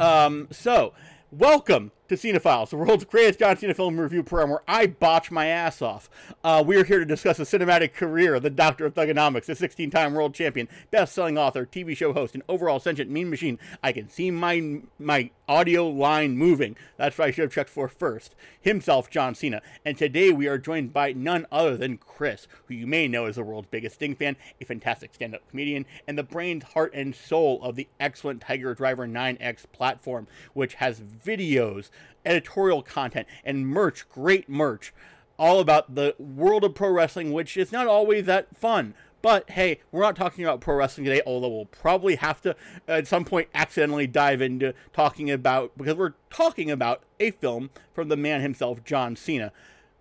[0.00, 0.92] Um, so,
[1.32, 5.46] welcome to Cinephiles, the world's greatest John Cena film review program where I botch my
[5.46, 6.08] ass off.
[6.44, 9.56] Uh, we are here to discuss the cinematic career of the Doctor of Thugonomics, the
[9.56, 13.58] 16 time world champion, best selling author, TV show host, and overall sentient mean machine.
[13.82, 16.76] I can see my, my audio line moving.
[16.96, 18.34] That's what I should have checked for first.
[18.60, 19.62] Himself, John Cena.
[19.84, 23.36] And today we are joined by none other than Chris, who you may know as
[23.36, 27.14] the world's biggest Sting fan, a fantastic stand up comedian, and the brains, heart, and
[27.14, 31.88] soul of the excellent Tiger Driver 9X platform, which has videos
[32.26, 34.92] editorial content, and merch, great merch,
[35.38, 38.94] all about the world of pro wrestling, which is not always that fun.
[39.20, 42.50] But hey, we're not talking about pro wrestling today, although we'll probably have to
[42.88, 47.70] uh, at some point accidentally dive into talking about because we're talking about a film
[47.92, 49.52] from the man himself, John Cena.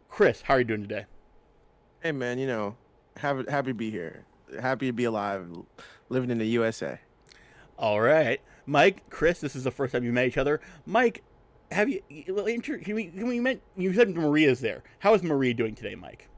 [0.07, 1.05] Chris, how are you doing today?
[2.02, 2.76] Hey man, you know,
[3.17, 4.26] happy happy to be here.
[4.62, 5.48] Happy to be alive,
[6.09, 6.99] living in the USA.
[7.77, 10.62] All right, Mike, Chris, this is the first time you met each other.
[10.85, 11.24] Mike,
[11.71, 12.02] have you?
[12.07, 13.05] Can we?
[13.07, 13.40] Can we?
[13.40, 14.84] Meant you said Maria's there.
[14.99, 16.29] How is Maria doing today, Mike?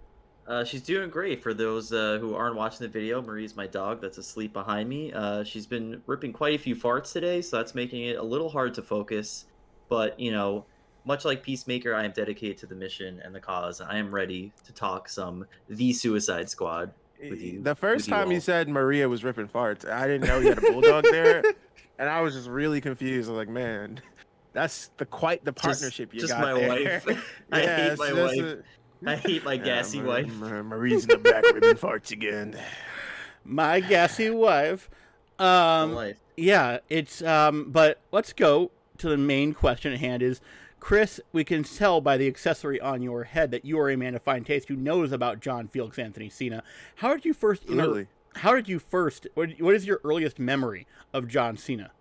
[0.50, 1.44] Uh, she's doing great.
[1.44, 5.14] For those uh, who aren't watching the video, Marie's my dog that's asleep behind me.
[5.14, 8.50] Uh, she's been ripping quite a few farts today, so that's making it a little
[8.50, 9.46] hard to focus.
[9.90, 10.66] But you know,
[11.06, 13.80] much like Peacemaker, I am dedicated to the mission and the cause.
[13.80, 17.62] I am ready to talk some The Suicide Squad with you.
[17.62, 20.58] The first you time you said Maria was ripping farts, I didn't know you had
[20.58, 21.44] a bulldog there,
[22.00, 23.30] and I was just really confused.
[23.30, 24.02] I was like, man.
[24.52, 27.02] That's the quite the partnership just, you just got my there.
[27.06, 27.36] wife.
[27.52, 28.40] I hate my wife.
[28.40, 28.64] A...
[29.06, 30.34] I hate my gassy yeah, wife.
[30.34, 32.60] Marie's in the back ripping farts again.
[33.46, 34.90] My gassy wife.
[35.40, 36.18] Um, life.
[36.36, 40.22] yeah, it's um, but let's go to the main question at hand.
[40.22, 40.42] Is
[40.80, 41.20] Chris?
[41.32, 44.22] We can tell by the accessory on your head that you are a man of
[44.22, 46.64] fine taste who knows about John Felix Anthony Cena.
[46.96, 47.64] How did you first?
[47.68, 48.08] Really?
[48.36, 49.28] How did you first?
[49.34, 51.92] What, what is your earliest memory of John Cena?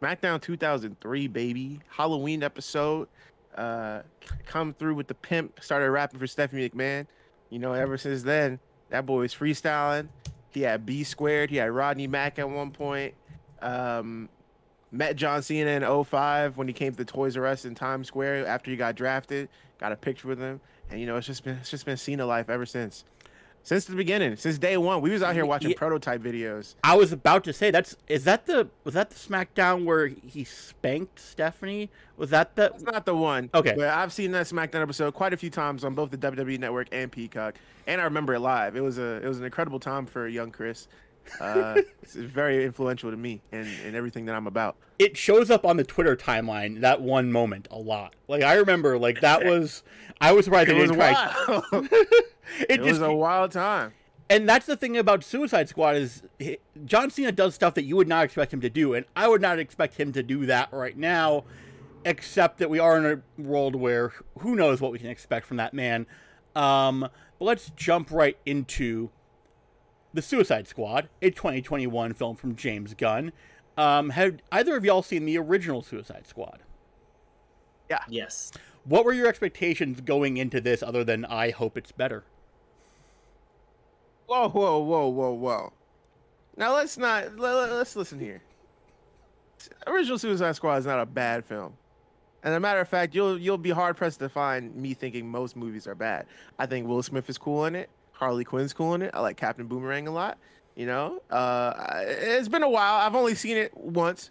[0.00, 1.80] SmackDown 2003, baby.
[1.90, 3.08] Halloween episode.
[3.56, 4.02] Uh,
[4.46, 5.62] come through with the pimp.
[5.62, 7.06] Started rapping for Stephanie McMahon.
[7.50, 10.08] You know, ever since then, that boy was freestyling.
[10.50, 11.50] He had B squared.
[11.50, 13.14] He had Rodney Mack at one point.
[13.60, 14.28] Um,
[14.90, 18.08] met John Cena in 05 when he came to the Toys R Us in Times
[18.08, 19.48] Square after he got drafted.
[19.78, 20.60] Got a picture with him,
[20.90, 23.04] and you know, it's just been it's just been Cena life ever since
[23.62, 25.00] since the beginning, since day one.
[25.00, 25.76] We was out here watching yeah.
[25.76, 26.74] prototype videos.
[26.82, 30.44] I was about to say that's is that the was that the SmackDown where he
[30.44, 31.90] spanked Stephanie?
[32.16, 32.70] Was that the?
[32.70, 33.50] That's not the one.
[33.54, 36.58] Okay, but I've seen that SmackDown episode quite a few times on both the WWE
[36.58, 37.56] Network and Peacock,
[37.86, 38.76] and I remember it live.
[38.76, 40.88] It was a it was an incredible time for young Chris.
[41.40, 44.76] Uh, it's very influential to me and, and everything that I'm about.
[44.98, 48.14] It shows up on the Twitter timeline that one moment a lot.
[48.28, 49.82] Like I remember, like that was
[50.20, 51.64] I was surprised it was wild.
[51.72, 52.10] it,
[52.68, 53.92] it just, was a wild time.
[54.28, 56.22] And that's the thing about Suicide Squad is
[56.84, 59.40] John Cena does stuff that you would not expect him to do, and I would
[59.40, 61.44] not expect him to do that right now.
[62.02, 65.58] Except that we are in a world where who knows what we can expect from
[65.58, 66.06] that man.
[66.56, 69.10] Um, but let's jump right into
[70.12, 73.32] the Suicide Squad, a 2021 film from James Gunn.
[73.76, 76.60] Um, have either of y'all seen the original Suicide Squad?
[77.88, 78.02] Yeah.
[78.08, 78.52] Yes.
[78.84, 82.24] What were your expectations going into this, other than I hope it's better?
[84.26, 85.72] Whoa, whoa, whoa, whoa, whoa!
[86.56, 88.42] Now let's not let, us listen here.
[89.86, 91.74] Original Suicide Squad is not a bad film.
[92.42, 95.56] And a matter of fact, you'll you'll be hard pressed to find me thinking most
[95.56, 96.26] movies are bad.
[96.58, 97.90] I think Will Smith is cool in it.
[98.20, 99.10] Harley Quinn's cool in it.
[99.14, 100.38] I like Captain Boomerang a lot.
[100.76, 102.94] You know, uh, it's been a while.
[102.94, 104.30] I've only seen it once,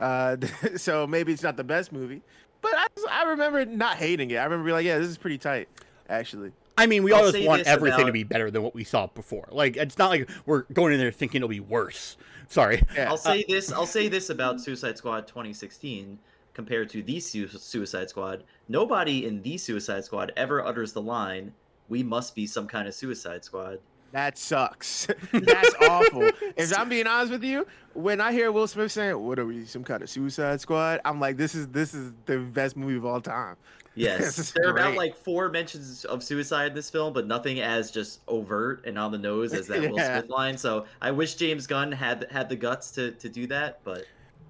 [0.00, 0.36] uh,
[0.76, 2.22] so maybe it's not the best movie.
[2.60, 4.36] But I, I remember not hating it.
[4.36, 5.68] I remember being like, yeah, this is pretty tight,
[6.08, 6.52] actually.
[6.76, 8.06] I mean, we I'll always want everything about...
[8.06, 9.48] to be better than what we saw before.
[9.50, 12.16] Like, it's not like we're going in there thinking it'll be worse.
[12.48, 12.82] Sorry.
[12.94, 13.10] Yeah.
[13.10, 13.72] I'll say uh, this.
[13.72, 16.18] I'll say this about Suicide Squad 2016
[16.54, 18.44] compared to the Suicide Squad.
[18.68, 21.52] Nobody in the Suicide Squad ever utters the line,
[21.88, 23.80] "We must be some kind of Suicide Squad."
[24.12, 25.06] That sucks.
[25.32, 26.30] That's awful.
[26.56, 29.64] If I'm being honest with you, when I hear Will Smith saying, "What are we,
[29.66, 33.04] some kind of Suicide Squad?" I'm like, "This is this is the best movie of
[33.04, 33.56] all time."
[33.94, 37.90] Yes, there are about like four mentions of suicide in this film, but nothing as
[37.90, 39.88] just overt and on the nose as that yeah.
[39.88, 40.56] Will Smith line.
[40.56, 44.04] So I wish James Gunn had had the guts to to do that, but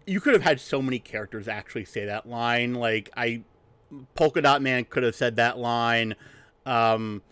[0.07, 2.75] you could have had so many characters actually say that line.
[2.75, 3.43] Like I,
[4.15, 6.15] Polka Dot Man could have said that line.
[6.67, 7.23] Um,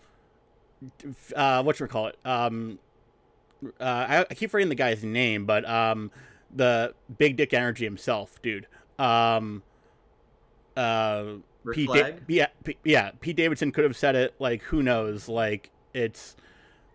[1.35, 2.17] uh, what you call it?
[2.25, 2.79] Um,
[3.79, 6.11] uh, I, I, keep forgetting the guy's name, but um,
[6.53, 8.67] the Big Dick Energy himself, dude.
[8.99, 9.63] Um,
[10.75, 11.25] uh,
[11.71, 13.11] Pete, da- yeah, P- yeah.
[13.19, 14.35] Pete Davidson could have said it.
[14.39, 15.27] Like, who knows?
[15.27, 16.35] Like, it's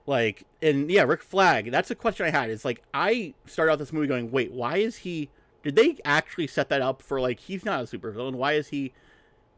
[0.06, 1.70] like, and yeah, Rick Flag.
[1.70, 2.50] That's a question I had.
[2.50, 5.31] It's like I started out this movie going, wait, why is he
[5.62, 8.34] Did they actually set that up for like he's not a supervillain?
[8.34, 8.93] Why is he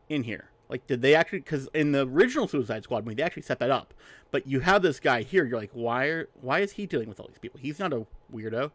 [0.08, 0.50] in here?
[0.74, 1.38] Like, did they actually?
[1.38, 3.94] Because in the original Suicide Squad movie, they actually set that up.
[4.32, 5.44] But you have this guy here.
[5.44, 6.06] You're like, why?
[6.06, 7.60] Are, why is he dealing with all these people?
[7.60, 8.04] He's not a
[8.34, 8.72] weirdo.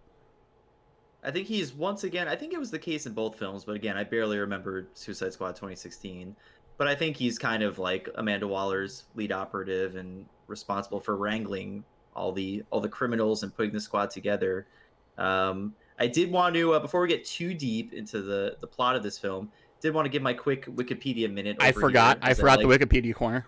[1.25, 2.30] I think he's once again.
[2.30, 5.34] I think it was the case in both films, but again, I barely remember Suicide
[5.34, 6.34] Squad 2016.
[6.78, 11.84] But I think he's kind of like Amanda Waller's lead operative and responsible for wrangling
[12.16, 14.68] all the all the criminals and putting the squad together.
[15.18, 18.96] Um, I did want to uh, before we get too deep into the the plot
[18.96, 21.57] of this film, did want to give my quick Wikipedia minute.
[21.59, 22.17] I forgot.
[22.23, 23.45] here, I forgot like- the Wikipedia corner.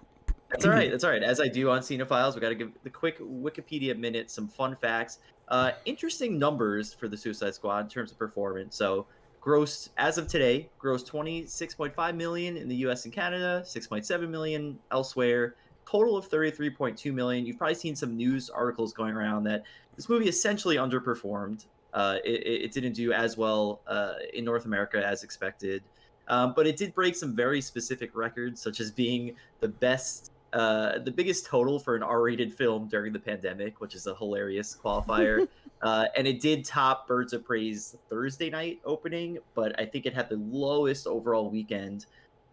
[0.49, 0.91] That's all right.
[0.91, 1.23] That's all right.
[1.23, 4.75] As I do on Cinephiles, we got to give the quick Wikipedia minute some fun
[4.75, 5.19] facts.
[5.47, 8.75] Uh, interesting numbers for the Suicide Squad in terms of performance.
[8.75, 9.05] So,
[9.41, 13.05] grossed as of today, grossed 26.5 million in the U.S.
[13.05, 15.55] and Canada, 6.7 million elsewhere.
[15.89, 17.45] Total of 33.2 million.
[17.45, 19.63] You've probably seen some news articles going around that
[19.95, 21.65] this movie essentially underperformed.
[21.93, 25.83] Uh, it, it it didn't do as well uh, in North America as expected.
[26.31, 30.99] Um, but it did break some very specific records, such as being the best uh,
[30.99, 35.47] the biggest total for an R-rated film during the pandemic, which is a hilarious qualifier.
[35.81, 40.13] uh, and it did top Birds of Prey's Thursday night opening, but I think it
[40.13, 42.05] had the lowest overall weekend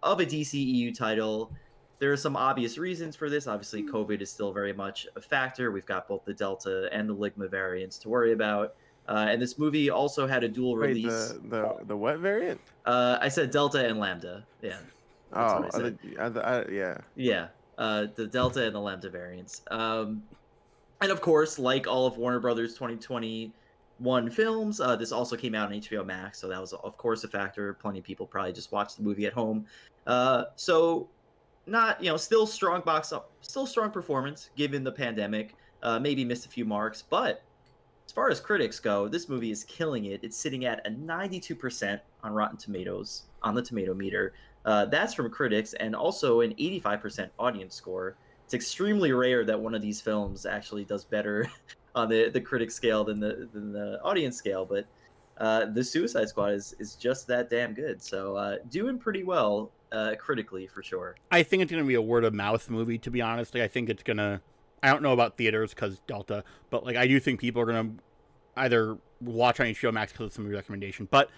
[0.05, 1.51] of a DCEU title.
[1.99, 3.49] There are some obvious reasons for this.
[3.49, 5.73] Obviously, COVID is still very much a factor.
[5.73, 8.77] We've got both the Delta and the Ligma variants to worry about.
[9.09, 11.29] Uh, and this movie also had a dual Wait, release.
[11.29, 12.61] the, the the what variant?
[12.85, 14.45] Uh, I said Delta and Lambda.
[14.61, 14.77] Yeah.
[15.33, 16.99] Oh, what I the, the, uh, yeah.
[17.17, 19.63] Yeah, uh, the Delta and the Lambda variants.
[19.71, 20.23] Um,
[21.01, 25.73] and of course, like all of Warner Brothers 2021 films, uh, this also came out
[25.73, 27.75] on HBO Max, so that was of course a factor.
[27.75, 29.65] Plenty of people probably just watched the movie at home.
[30.07, 31.09] Uh, so,
[31.67, 35.55] not you know, still strong box up, still strong performance given the pandemic.
[35.83, 37.43] Uh, maybe missed a few marks, but
[38.09, 40.21] as far as critics go, this movie is killing it.
[40.23, 44.33] It's sitting at a 92% on Rotten Tomatoes on the tomato meter.
[44.65, 48.17] Uh, that's from critics and also an 85% audience score.
[48.47, 51.51] It's extremely rare that one of these films actually does better
[51.95, 54.87] on the, the critic scale than the than the audience scale, but
[55.37, 58.03] uh, the Suicide Squad is is just that damn good.
[58.03, 61.17] So uh, doing pretty well uh, critically for sure.
[61.31, 62.97] I think it's gonna be a word of mouth movie.
[62.97, 64.41] To be honest, like, I think it's gonna.
[64.83, 67.91] I don't know about theaters because Delta, but like I do think people are gonna
[68.57, 71.09] either watch on HBO Max because of some recommendation.
[71.11, 71.31] But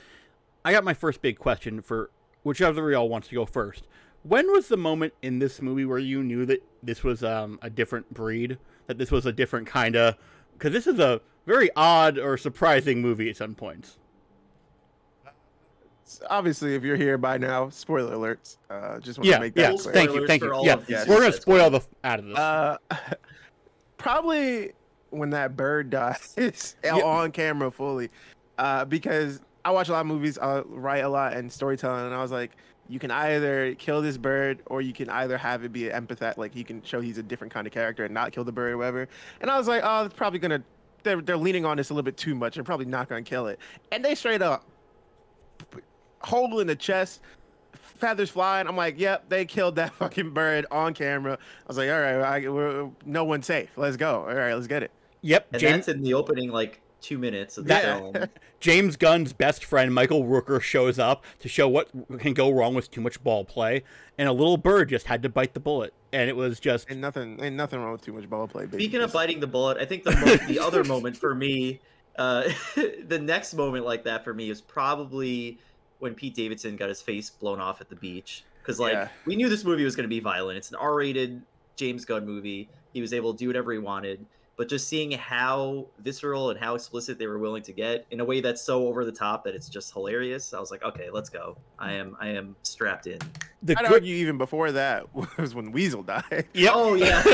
[0.64, 2.10] I got my first big question for
[2.42, 3.86] whichever of y'all wants to go first.
[4.22, 7.70] When was the moment in this movie where you knew that this was um, a
[7.70, 8.58] different breed?
[8.86, 10.16] That this was a different kind of?
[10.52, 13.96] Because this is a very odd or surprising movie at some points.
[16.10, 18.56] S- Obviously, if you're here by now, spoiler alerts.
[18.68, 19.70] Uh, just want to make yeah.
[19.70, 19.94] that Full clear.
[19.94, 20.60] Thank you, thank you.
[20.64, 21.06] Yeah, Yes.
[21.06, 21.82] we're gonna spoil Squad.
[22.02, 22.36] the out of this.
[22.38, 22.76] Uh,
[23.96, 24.72] probably
[25.10, 28.10] when that bird dies on camera fully,
[28.58, 32.14] uh, because I watch a lot of movies, I write a lot and storytelling, and
[32.14, 32.52] I was like,
[32.88, 36.36] you can either kill this bird or you can either have it be an empath,
[36.38, 38.72] like you can show he's a different kind of character and not kill the bird
[38.72, 39.06] or whatever.
[39.40, 40.62] And I was like, oh, it's probably gonna.
[41.02, 42.56] They're, they're leaning on this a little bit too much.
[42.56, 43.60] They're probably not gonna kill it.
[43.92, 44.64] And they straight up
[46.22, 47.20] hole in the chest,
[47.74, 48.66] feathers flying.
[48.66, 51.34] I'm like, yep, they killed that fucking bird on camera.
[51.34, 53.70] I was like, all right, I, we're, no one's safe.
[53.76, 54.20] Let's go.
[54.28, 54.90] All right, let's get it.
[55.22, 55.86] yep, And James.
[55.86, 58.14] that's in the opening like two minutes of the That- film.
[58.60, 62.90] James Gunn's best friend Michael Rooker shows up to show what can go wrong with
[62.90, 63.82] too much ball play,
[64.18, 67.00] and a little bird just had to bite the bullet, and it was just Ain't
[67.00, 68.66] nothing, ain't nothing wrong with too much ball play.
[68.66, 68.82] Baby.
[68.84, 71.80] Speaking of biting the bullet, I think the mo- the other moment for me,
[72.18, 75.58] uh, the next moment like that for me is probably
[76.00, 78.44] when Pete Davidson got his face blown off at the beach.
[78.60, 79.08] Because like Yeah.
[79.26, 80.58] we knew this movie was going to be violent.
[80.58, 81.40] It's an R-rated
[81.76, 82.68] James Gunn movie.
[82.92, 84.24] He was able to do whatever he wanted.
[84.60, 88.24] But just seeing how visceral and how explicit they were willing to get in a
[88.26, 91.30] way that's so over the top that it's just hilarious, I was like, okay, let's
[91.30, 91.56] go.
[91.78, 93.18] I am I am strapped in.
[93.62, 93.92] the I'd good.
[93.94, 95.06] argue even before that
[95.38, 96.44] was when Weasel died.
[96.52, 96.72] Yep.
[96.74, 97.22] Oh yeah.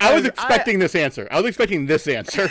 [0.00, 1.26] I was Because I- expecting this answer.
[1.30, 2.50] I was expecting this answer.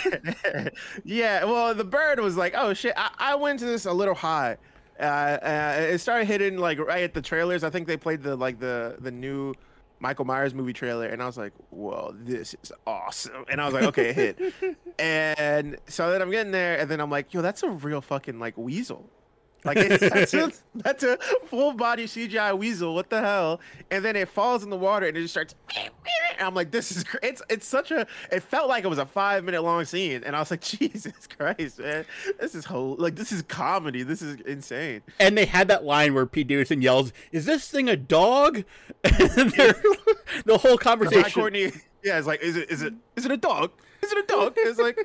[1.06, 4.16] yeah, well, the bird was like, "Oh shit!" I, I went to this a little
[4.16, 4.58] high.
[5.00, 7.64] Uh, uh, it started hitting like right at the trailers.
[7.64, 9.54] I think they played the like the the new
[10.00, 13.74] Michael Myers movie trailer, and I was like, "Whoa, this is awesome!" And I was
[13.74, 17.42] like, "Okay, it hit." and so then I'm getting there, and then I'm like, "Yo,
[17.42, 19.10] that's a real fucking like weasel."
[19.68, 22.96] Like it's, that's, a, that's a full body CGI weasel.
[22.96, 23.60] What the hell?
[23.92, 25.54] And then it falls in the water and it just starts.
[26.40, 28.08] And I'm like, this is cr- it's it's such a.
[28.32, 31.28] It felt like it was a five minute long scene, and I was like, Jesus
[31.28, 32.06] Christ, man,
[32.40, 34.04] this is whole like this is comedy.
[34.04, 35.02] This is insane.
[35.20, 38.64] and they had that line where Pete Davidson yells, "Is this thing a dog?"
[39.04, 39.52] And
[40.46, 41.32] the whole conversation.
[41.32, 41.72] Courtney,
[42.04, 43.72] yeah, it's like, is it is it is it a dog?
[44.02, 44.54] Is it a dog?
[44.58, 44.98] It's like,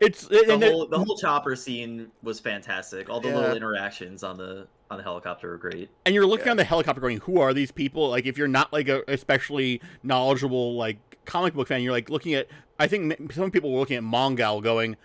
[0.00, 3.08] it's The and whole the whole chopper scene was fantastic.
[3.08, 3.36] All the Yeah.
[3.36, 5.90] little interactions on the on the helicopter were great.
[6.04, 6.52] and you're looking Yeah.
[6.52, 9.80] on the helicopter going, "Who are these people?" Like if you're not like a especially
[10.02, 12.46] knowledgeable like comic book fan, you're like looking at.
[12.78, 14.96] I think some people were looking at Mongal going,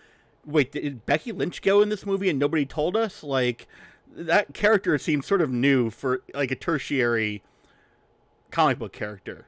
[0.46, 3.68] "Wait, did Becky Lynch go in this movie and nobody told us?" Like
[4.14, 7.42] that character seems sort of new for like a tertiary
[8.52, 9.48] comic book character,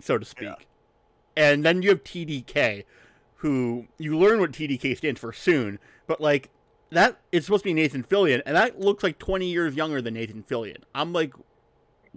[0.00, 0.48] so to speak.
[0.48, 0.54] Yeah.
[1.34, 2.84] And then you have TDK,
[3.42, 6.48] who you learn what TDK stands for soon, but like
[6.90, 10.14] that is supposed to be Nathan Fillion, and that looks like 20 years younger than
[10.14, 10.78] Nathan Fillion.
[10.94, 11.34] I'm like,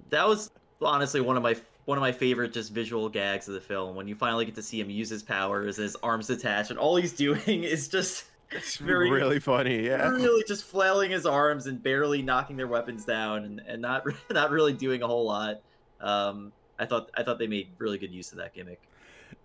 [0.09, 0.51] That was
[0.81, 1.55] honestly one of my
[1.85, 4.63] one of my favorite just visual gags of the film when you finally get to
[4.63, 8.77] see him use his powers, his arms detached, and all he's doing is just It's
[8.91, 9.85] Very- really funny.
[9.87, 10.07] Yeah.
[10.09, 14.51] really just flailing his arms and barely knocking their weapons down and, and not not
[14.51, 15.61] really doing a whole lot.
[16.01, 18.81] Um, I thought I thought they made really good use of that gimmick.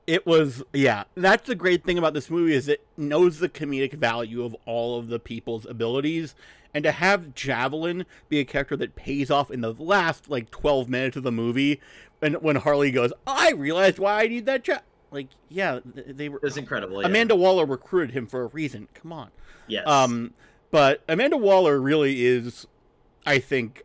[0.07, 1.05] It was yeah.
[1.15, 4.99] That's the great thing about this movie is it knows the comedic value of all
[4.99, 6.35] of the people's abilities,
[6.75, 10.89] and to have Javelin be a character that pays off in the last like 12
[10.89, 11.81] minutes of the movie,
[12.23, 14.83] and when Harley goes, I realized why I need that job.
[15.11, 16.37] Like, yeah, they were.
[16.37, 17.01] It was incredible.
[17.01, 17.09] Yeah.
[17.09, 18.89] Amanda Waller recruited him for a reason.
[18.95, 19.31] Come on.
[19.67, 19.87] yes.
[19.87, 20.35] Um,
[20.71, 22.67] but Amanda Waller really is,
[23.27, 23.83] I think,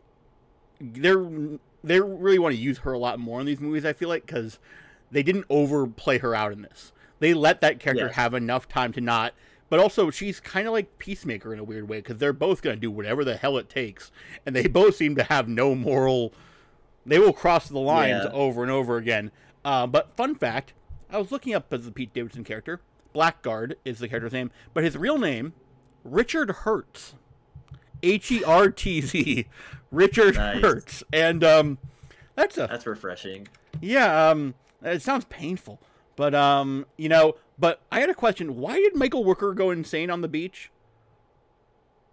[0.80, 1.24] they're
[1.82, 3.84] they really want to use her a lot more in these movies.
[3.84, 4.58] I feel like because
[5.10, 6.92] they didn't overplay her out in this.
[7.18, 8.14] They let that character Yes.
[8.16, 9.32] have enough time to not.
[9.68, 12.76] But also, she's kind of like Peacemaker in a weird way because they're both going
[12.76, 14.12] to do whatever the hell it takes,
[14.44, 16.32] and they both seem to have no moral.
[17.04, 18.30] They will cross the lines Yeah.
[18.32, 19.32] over and over again.
[19.64, 20.72] Uh, but fun fact,
[21.10, 22.80] I was looking up as the Pete Davidson character.
[23.12, 25.52] Blackguard is the character's name, but his real name,
[26.04, 27.14] Richard Hertz.
[28.02, 29.46] H E R T Z.
[29.90, 30.60] Richard Nice.
[30.62, 31.02] Hertz.
[31.12, 31.78] And um
[32.34, 33.48] that's a That's refreshing.
[33.80, 35.80] yeah, um it sounds painful.
[36.16, 38.56] But um, you know, but I had a question.
[38.56, 40.70] Why did Michael Rooker go insane on the beach?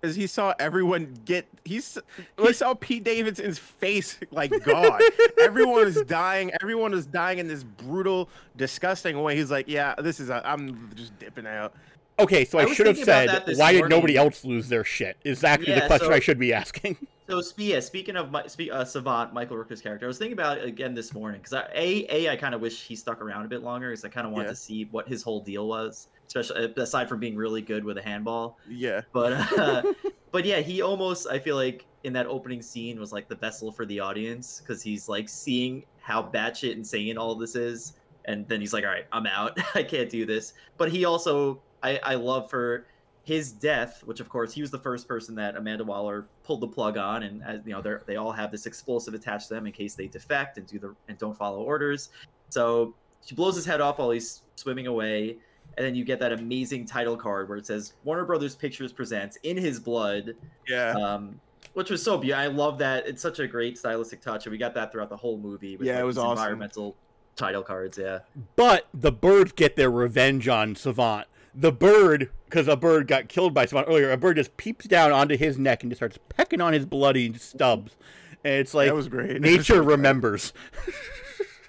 [0.01, 1.97] Because he saw everyone get he's
[2.37, 4.99] he saw Pete Davidson's face like gone.
[5.41, 6.51] everyone is dying.
[6.61, 9.37] Everyone is dying in this brutal, disgusting way.
[9.37, 11.73] He's like, yeah, this is a, I'm just dipping out.
[12.19, 14.83] Okay, so I, I should have said that this why did nobody else lose their
[14.83, 15.17] shit?
[15.23, 16.97] Is actually the question so- I should be asking.
[17.27, 20.65] So yeah, speaking of my uh, Savant, Michael Rooker's character, I was thinking about it
[20.65, 23.47] again this morning because I, a a I kind of wish he stuck around a
[23.47, 24.51] bit longer because I kind of wanted Yeah.
[24.51, 27.97] to see what his whole deal was, especially uh, aside from being really good with
[27.97, 28.57] a handball.
[28.69, 29.01] Yeah.
[29.13, 29.93] But uh,
[30.31, 33.71] but yeah, he almost I feel like in that opening scene was like the vessel
[33.71, 37.93] for the audience because he's like seeing how batshit insane all this is,
[38.25, 40.53] and then he's like, all right, I'm out, I can't do this.
[40.77, 42.85] But he also I I love for
[43.23, 46.67] his death, which of course he was the first person that Amanda Waller pulled the
[46.67, 49.65] plug on, and as you know, they they all have this explosive attached to them
[49.65, 52.09] in case they defect and do the and don't follow orders.
[52.49, 52.93] So
[53.25, 55.37] she blows his head off while he's swimming away,
[55.77, 59.37] and then you get that amazing title card where it says Warner Brothers Pictures presents
[59.43, 60.35] in his blood,
[60.67, 60.91] Yeah.
[60.91, 61.39] um,
[61.73, 62.43] which was so beautiful.
[62.43, 63.07] I love that.
[63.07, 65.77] It's such a great stylistic touch, and we got that throughout the whole movie.
[65.77, 66.39] With, Yeah, it was these awesome.
[66.39, 66.95] Environmental
[67.37, 68.19] title cards, yeah.
[68.57, 71.25] But the birds get their revenge on Savant.
[71.55, 75.11] The bird, because a bird got killed by someone earlier, a bird just peeps down
[75.11, 77.95] onto his neck and just starts pecking on his bloody stubs.
[78.43, 79.41] And it's like that was great.
[79.41, 80.53] nature remembers.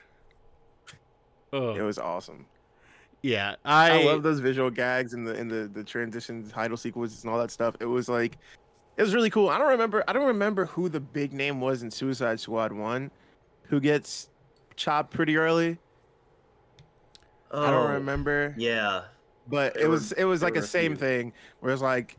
[1.55, 2.45] oh, It was awesome.
[3.23, 7.25] yeah, I, I, love those visual gags and the and the the transitions, title sequences,
[7.25, 7.75] and all that stuff.
[7.81, 8.37] It was like,
[8.99, 9.49] it was really cool.
[9.49, 10.05] I don't remember.
[10.07, 13.11] I don't remember who the big name was in Suicide Squad One,
[13.63, 14.29] who gets
[14.77, 15.79] chopped pretty early.
[17.51, 19.05] I don't Oh, remember, Yeah,
[19.49, 22.17] but it was it was like a a same thing where it's like.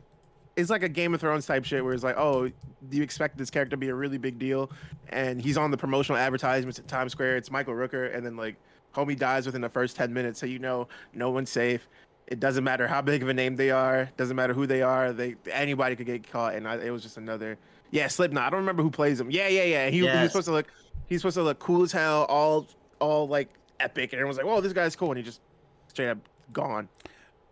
[0.58, 3.36] It's like a Game of Thrones type shit where it's like, oh, do you expect
[3.36, 4.70] this character to be a really big deal?
[5.10, 7.36] And he's on the promotional advertisements at Times Square.
[7.36, 8.56] It's Michael Rooker, and then like,
[8.94, 11.86] homie dies within the first ten minutes, so you know no one's safe.
[12.26, 14.08] It doesn't matter how big of a name they are.
[14.16, 15.12] Doesn't matter who they are.
[15.12, 17.58] They anybody could get caught, and I, it was just another.
[17.90, 18.44] Yeah, Slipknot.
[18.44, 19.30] I don't remember who plays him.
[19.30, 19.90] Yeah, yeah, yeah.
[19.90, 20.72] He, he was supposed to look.
[21.06, 22.66] He's supposed to look cool as hell, all
[22.98, 25.42] all like epic, and everyone's like, "Whoa, this guy's cool," and he just
[25.88, 26.18] straight up
[26.54, 26.88] gone.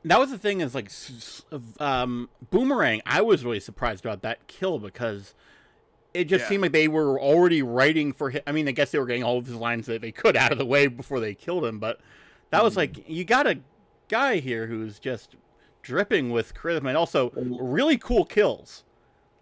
[0.04, 0.90] That was the thing is like
[1.80, 5.34] um, boomerang i was really surprised about that kill because
[6.12, 6.49] it just Yeah.
[6.50, 9.25] seemed like they were already writing for him i mean i guess they were getting
[9.25, 11.78] all of his lines that they could out of the way before they killed him
[11.78, 12.00] but
[12.50, 13.58] that was like you got a
[14.08, 15.37] guy here who's just
[15.82, 18.84] dripping with charisma and also really cool kills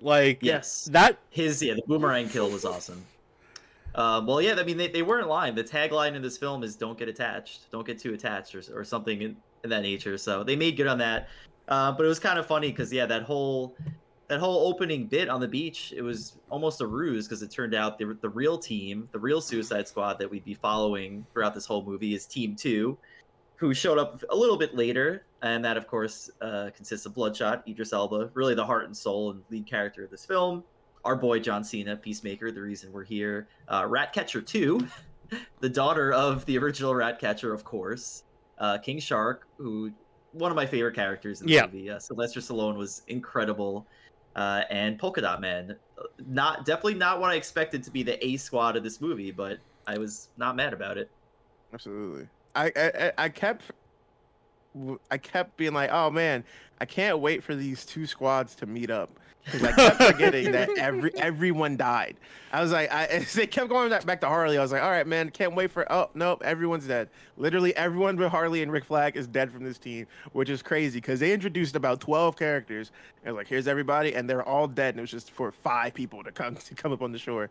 [0.00, 0.88] like yes.
[0.92, 3.04] that His yeah, the boomerang kill was awesome.
[3.95, 5.54] Um, well, yeah, I mean they, they weren't lying.
[5.54, 8.83] The tagline in this film is "Don't get attached, don't get too attached," or, or
[8.83, 10.19] something in, that nature.
[10.19, 11.28] So they made good on that.
[11.69, 13.76] Uh, but it was kind of funny because yeah, that whole
[14.28, 17.75] that whole opening bit on the beach, it was almost a ruse because it turned
[17.75, 21.66] out the the real team, the real Suicide Squad that we'd be following throughout this
[21.66, 22.99] whole movie is Team Two,
[23.57, 25.25] who showed up a little bit later.
[25.42, 29.33] and that of course uh, consists of Bloodshot, Idris Elba, really the heart and soul
[29.33, 30.64] and lead character of this film.
[31.04, 33.49] Our boy John Cena, Peacemaker, the reason we're here.
[33.69, 34.87] Uh, Ratcatcher 2,
[35.61, 38.25] the daughter of the original Ratcatcher, of course.
[38.59, 39.92] Uh, King Shark, who
[40.32, 41.66] one of my favorite characters in the Yeah.
[41.66, 41.90] movie.
[41.90, 43.87] Uh, Sylvester Stallone was incredible,
[44.37, 48.25] uh, and Polka Dot Man, uh, not definitely not what I expected to be the
[48.25, 51.11] A squad of this movie, but I was not mad about it.
[51.73, 52.28] Absolutely.
[52.54, 53.73] I, I I- I kept
[55.11, 56.45] I kept being like, oh man,
[56.81, 59.11] I can't wait for these two squads to meet up
[59.45, 62.17] because I kept forgetting that every everyone died.
[62.52, 64.59] I was like, I as they kept going back, to Harley.
[64.59, 65.91] I was like, all right, man, can't wait for.
[65.93, 67.09] Oh nope, everyone's dead.
[67.37, 71.00] Literally everyone but Harley and Rick Flag is dead from this team, which is crazy
[71.00, 72.93] because they introduced about twelve characters
[73.25, 76.23] and like here's everybody, and they're all dead, and it was just for five people
[76.25, 77.50] to come to come up on the shore.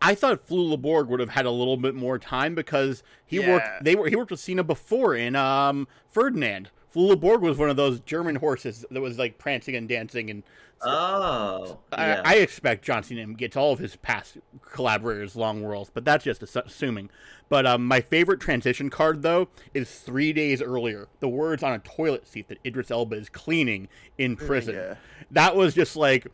[0.00, 3.54] I thought Flula Borg would have had a little bit more time because he Yeah.
[3.54, 3.84] worked.
[3.84, 6.70] They were he worked with Cena before in um, Ferdinand.
[6.94, 10.42] Flula Borg was one of those German horses that was like prancing and dancing, and
[10.80, 12.22] Oh, yeah.
[12.24, 14.38] I, I expect John Cena gets all of his past
[14.70, 17.10] collaborators long roles, but that's just assuming.
[17.48, 21.08] But um, my favorite transition card though is three days earlier.
[21.18, 23.88] The words on a toilet seat that Idris Elba is cleaning
[24.18, 24.76] in prison.
[24.76, 24.94] Yeah.
[25.32, 26.28] That was just like,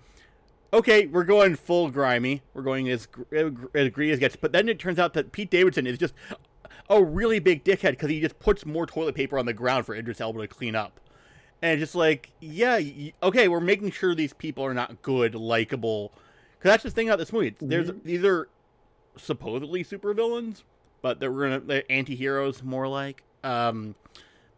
[0.74, 2.42] okay, we're going full grimy.
[2.52, 4.36] We're going as as greedy as gets.
[4.36, 6.12] But then it turns out that Pete Davidson is just
[6.90, 9.94] a really big dickhead because he just puts more toilet paper on the ground for
[9.94, 11.00] Idris Elba to clean up.
[11.62, 12.78] And just like, yeah,
[13.22, 16.12] okay, we're making sure these people are not good, likable.
[16.58, 17.48] Because that's the thing about this movie.
[17.48, 18.48] It's- There's these are
[19.16, 20.62] supposedly supervillains,
[21.00, 23.22] but they're gonna they're anti-heroes more like.
[23.42, 23.94] Um,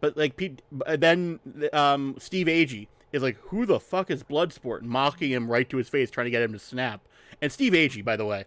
[0.00, 0.62] but like Pete,
[0.98, 1.40] then
[1.72, 4.82] um, Steve Agee is like, who the fuck is Bloodsport?
[4.82, 7.00] Mocking him right to his face, trying to get him to snap.
[7.42, 8.44] And Steve Agee, by the way,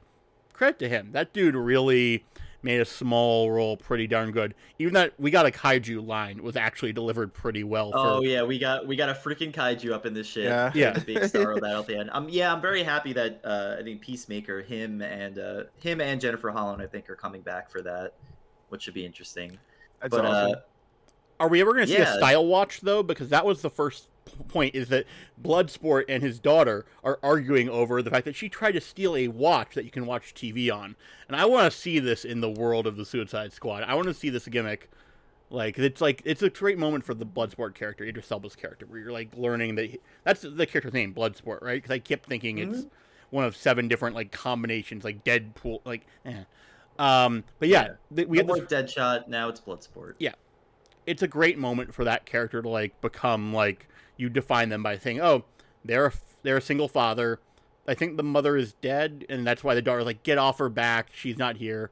[0.53, 1.11] credit to him.
[1.11, 2.23] That dude really
[2.61, 4.53] made a small role pretty darn good.
[4.79, 7.91] Even that we got a kaiju line was actually delivered pretty well.
[7.91, 10.45] For, Oh yeah, we got we got a freaking kaiju up in this shit.
[10.45, 10.71] Yeah.
[10.75, 10.91] Yeah.
[10.91, 12.09] the big star of that at the end.
[12.11, 16.19] Um, yeah, I'm very happy that uh, I think Peacemaker, him and uh, him and
[16.19, 18.13] Jennifer Holland, I think, are coming back for that,
[18.69, 19.57] which should be interesting.
[20.01, 20.51] That's but awesome.
[20.53, 20.55] uh,
[21.39, 22.13] Are we ever going to see Yeah.
[22.15, 23.03] a style watch though?
[23.03, 25.05] Because that was the first p- point is that
[25.41, 29.27] Bloodsport and his daughter are arguing over the fact that she tried to steal a
[29.27, 30.95] watch that you can watch TV on.
[31.27, 33.83] And I want to see this in the world of the Suicide Squad.
[33.83, 34.89] I want to see this gimmick.
[35.51, 38.99] Like it's like it's a great moment for the Bloodsport character, Idris Elba's character, where
[38.99, 41.75] you're like learning that he, that's the character's name, Bloodsport, right?
[41.81, 42.85] Because I kept thinking it's
[43.31, 46.05] one of seven different like combinations, like Deadpool, like.
[46.25, 46.43] Eh.
[46.99, 48.15] Um, but yeah, Yeah.
[48.15, 49.27] th- we we had this Deadshot.
[49.27, 50.13] Now it's Bloodsport.
[50.19, 50.33] Yeah,
[51.07, 53.87] it's a great moment for that character to like become like
[54.19, 55.45] you define them by saying, "Oh,
[55.83, 57.39] they're a, they're a single father.
[57.87, 60.69] I think the mother is dead, and that's why the daughter's like, get off her
[60.69, 61.09] back.
[61.13, 61.89] She's not here."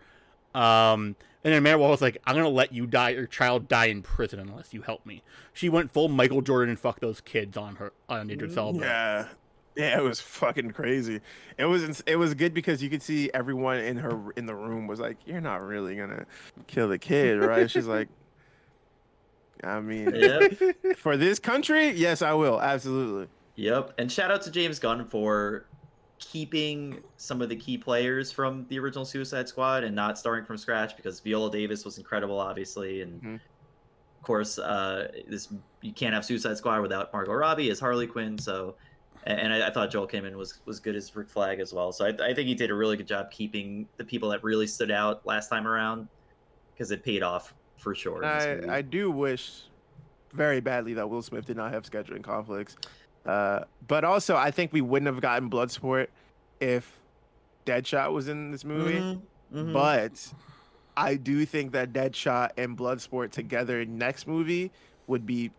[0.54, 4.02] Um, and then Manuel was like, "I'm gonna let you die, your child die in
[4.02, 7.78] prison unless you help me." She went full Michael Jordan and fucked those kids on
[7.78, 8.80] her on Idris Elba.
[8.80, 9.26] Yeah.
[9.78, 11.22] Yeah, it was fucking crazy.
[11.58, 14.88] It was it was good because you could see everyone in her in the room
[14.88, 16.26] was like, "You're not really gonna
[16.66, 18.10] kill the kid, right?" She's like,
[19.64, 20.98] "I mean, Yep.
[20.98, 23.94] for this country, yes, I will, absolutely." Yep.
[23.98, 25.66] And shout out to James Gunn for
[26.20, 30.58] keeping some of the key players from the original Suicide Squad and not starting from
[30.58, 33.36] scratch because Viola Davis was incredible, obviously, and Mhm.
[33.36, 35.50] of course, uh, this
[35.82, 38.38] you can't have Suicide Squad without Margot Robbie as Harley Quinn.
[38.38, 38.76] So,
[39.26, 41.92] and and I, I thought Joel Kinnaman was was good as Rick Flag as well.
[41.92, 44.68] So I, I think he did a really good job keeping the people that really
[44.68, 46.08] stood out last time around
[46.74, 48.26] because it paid off for sure.
[48.26, 48.78] I.
[48.78, 49.64] I do wish
[50.34, 52.76] very badly that Will Smith did not have scheduling conflicts,
[53.26, 56.08] uh, but also I think we wouldn't have gotten Bloodsport
[56.60, 57.00] if
[57.66, 59.00] Deadshot was in this movie.
[59.00, 59.22] Mhm,
[59.54, 59.74] mhm.
[59.74, 60.34] But
[60.96, 64.72] I do think that Deadshot and Bloodsport together next movie
[65.08, 65.52] would be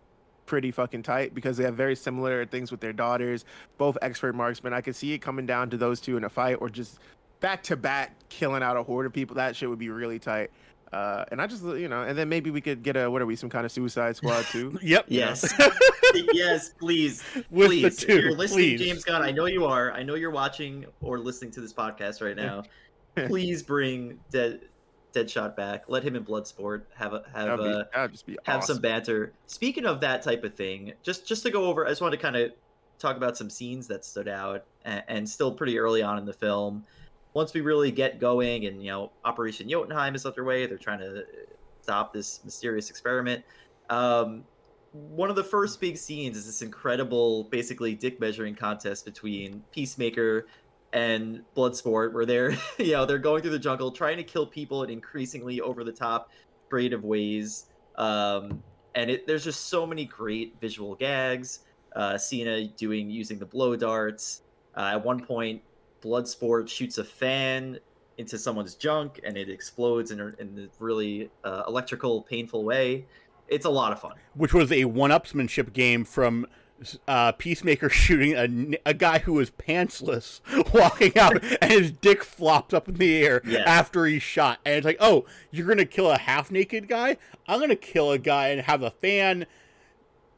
[0.46, 3.44] pretty fucking tight because they have very similar things with their daughters,
[3.76, 4.72] both expert marksmen.
[4.72, 6.98] I could see it coming down to those two in a fight or just
[7.40, 9.36] back to back killing out a horde of people.
[9.36, 10.50] That shit would be really tight.
[10.92, 13.26] Uh, and I just, you know, and then maybe we could get a what are
[13.26, 14.78] we, some kind of Suicide Squad too?
[14.82, 15.06] Yep.
[15.08, 15.52] Yes.
[16.32, 17.22] yes, please.
[17.50, 17.82] With please.
[17.82, 18.80] the If two, you're listening, please.
[18.80, 19.92] James Gunn, I know you are.
[19.92, 22.62] I know you're watching or listening to this podcast right now.
[23.26, 24.62] please bring Dead
[25.14, 25.84] Deadshot back.
[25.88, 26.82] Let him in Bloodsport.
[26.94, 28.76] Have a have That'd, be, a that'd just be have awesome.
[28.76, 29.32] some banter.
[29.46, 32.22] Speaking of that type of thing, just just to go over, I just wanted to
[32.22, 32.52] kind of
[32.98, 36.32] talk about some scenes that stood out and, and still pretty early on in the
[36.32, 36.84] film.
[37.34, 40.66] Once we really get going, and you know, Operation Jotunheim is underway.
[40.66, 41.24] They're trying to
[41.82, 43.44] stop this mysterious experiment.
[43.90, 44.44] Um,
[44.92, 50.46] one of the first big scenes is this incredible, basically dick measuring contest between Peacemaker
[50.92, 54.82] and Bloodsport, where they're you know they're going through the jungle trying to kill people
[54.82, 56.30] in increasingly over the top,
[56.68, 57.66] creative ways.
[57.96, 58.62] Um,
[58.94, 61.60] and it, there's just so many great visual gags.
[61.94, 64.42] Uh, Cena doing using the blow darts.
[64.76, 65.62] Uh, at one point,
[66.02, 67.78] Bloodsport shoots a fan
[68.18, 73.06] into someone's junk, and it explodes in a, in a really uh, electrical, painful way.
[73.48, 74.12] It's a lot of fun.
[74.34, 76.46] Which was a one-upsmanship game from
[77.06, 80.40] uh, Peacemaker shooting a, a guy who was pantsless
[80.74, 83.66] walking out, and his dick flops up in the air Yes.
[83.66, 84.58] after he's shot.
[84.64, 87.16] And it's like, oh, you're gonna kill a half-naked guy?
[87.46, 89.46] I'm gonna kill a guy and have a fan.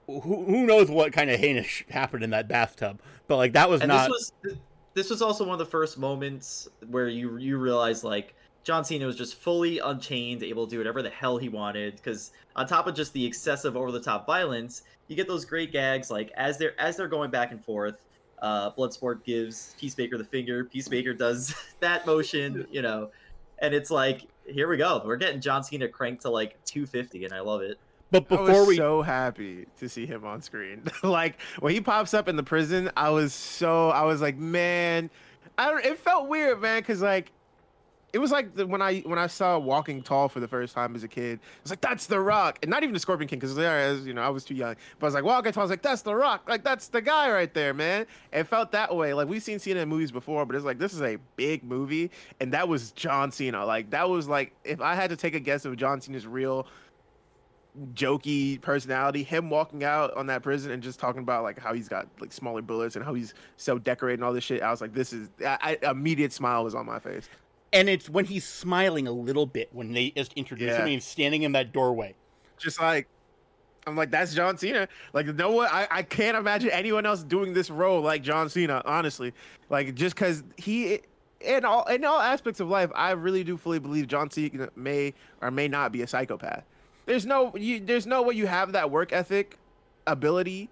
[0.07, 3.01] Who, who knows what kind of heinous happened in that bathtub?
[3.29, 4.11] But like that was and not.
[4.11, 4.57] this was
[5.00, 8.34] this was also one of the first moments where you you realize like
[8.64, 11.96] John Cena was just fully unchained, able to do whatever the hell he wanted.
[11.96, 15.72] Because on top of just the excessive over the top violence, you get those great
[15.72, 18.04] gags like as they're as they're going back and forth.
[18.42, 20.64] Uh, Bloodsport gives Peacemaker the finger.
[20.64, 23.08] Peacemaker does that motion, you know,
[23.60, 25.00] and it's like here we go.
[25.02, 27.78] We're getting John Cena cranked to like 250, and I love it.
[28.11, 30.83] But I before was we so happy to see him on screen.
[31.03, 35.11] like when he pops up in the prison, I was so I was like, man,
[35.59, 35.85] I don't.
[35.85, 37.33] It felt weird, man, because like
[38.12, 40.96] it was like the, when I when I saw Walking Tall for the first time
[40.96, 41.35] as a kid.
[41.35, 44.07] It was like that's the Rock, and not even the Scorpion King, because there, as
[44.07, 44.75] you know, I was too young.
[44.99, 47.01] But I was like Walking Tall, I was like that's the Rock, like that's the
[47.01, 48.07] guy right there, man.
[48.33, 49.14] It felt that way.
[49.14, 52.11] Like we've seen Cena in movies before, but it's like this is a big movie,
[52.40, 53.64] and that was John Cena.
[53.64, 56.66] Like that was like if I had to take a guess of John Cena's real
[57.94, 59.22] jokey personality.
[59.22, 62.33] Him walking out on that prison and just talking about like how he's got like
[62.33, 64.62] smaller bullets and how he's so decorated and all this shit.
[64.62, 67.28] I was like, this is I, I immediate smile was on my face.
[67.72, 70.80] and it's when he's smiling a little bit when they just introduce him Yeah.
[70.83, 72.14] and he's standing in that doorway.
[72.59, 73.06] Just like
[73.87, 74.88] I'm like, that's John Cena.
[75.12, 78.83] Like no one I, I can't imagine anyone else doing this role like John Cena,
[78.85, 79.33] honestly.
[79.70, 81.00] Like just cause he
[81.40, 85.14] in all in all aspects of life, I really do fully believe John Cena may
[85.40, 86.64] or may not be a psychopath.
[87.11, 89.59] There's no you there's no way you have that work ethic,
[90.07, 90.70] ability,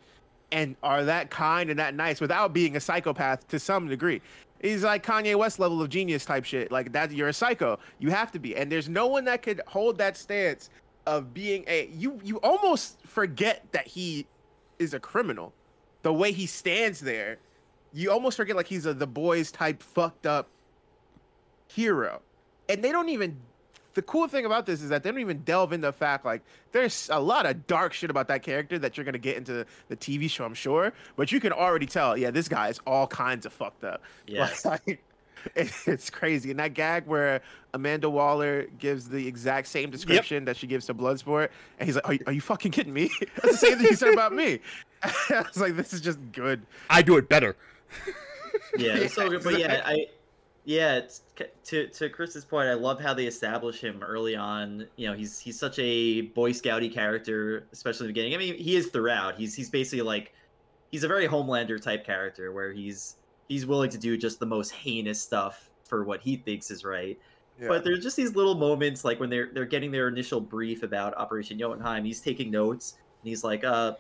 [0.53, 4.23] and are that kind and that nice without being a psychopath to some degree.
[4.63, 6.71] He's like Kanye West level of genius type shit.
[6.71, 7.81] Like that you're a psycho.
[7.99, 8.55] You have to be.
[8.55, 10.71] And there's no one that could hold that stance
[11.07, 14.25] of being a you you almost forget that he
[14.79, 15.53] is a criminal.
[16.03, 17.39] The way he stands there,
[17.93, 20.47] you almost forget like he's a the boys type fucked up
[21.67, 22.23] hero.
[22.69, 23.41] And they don't even
[23.99, 26.41] the cool thing about this is that they don't even delve into the fact like
[26.71, 29.97] there's a lot of dark shit about that character that you're gonna get into the
[29.97, 30.93] TV show, I'm sure.
[31.17, 34.01] But you can already tell, yeah, this guy is all kinds of fucked up.
[34.29, 34.65] Yes.
[34.65, 35.03] Like,
[35.57, 36.53] it's crazy.
[36.53, 37.41] And that gag where
[37.75, 41.49] Amanda Waller gives the exact same description that she gives to Bloodsport,
[41.81, 43.11] and he's like, "Are you, are you fucking kidding me?
[43.43, 44.61] That's the same thing you said about me."
[45.03, 47.57] I was like, "This is just good." I do it better.
[48.77, 49.43] yeah, it's so good.
[49.43, 49.83] But yeah.
[49.85, 50.07] I
[50.69, 51.23] yeah, it's,
[51.65, 54.87] to to Chris's point, I love how they establish him early on.
[54.97, 58.35] You know, he's he's such a Boy Scouty character, especially in the beginning.
[58.35, 59.39] I mean, he is throughout.
[59.39, 60.35] He's he's basically like
[60.93, 63.17] he's a very Homelander type character where he's
[63.49, 67.19] he's willing to do just the most heinous stuff for what he thinks is right.
[67.67, 71.17] But there's just these little moments like when they're they're getting their initial brief about
[71.17, 72.05] Operation Jotunheim.
[72.05, 73.95] He's taking notes and he's like, uh,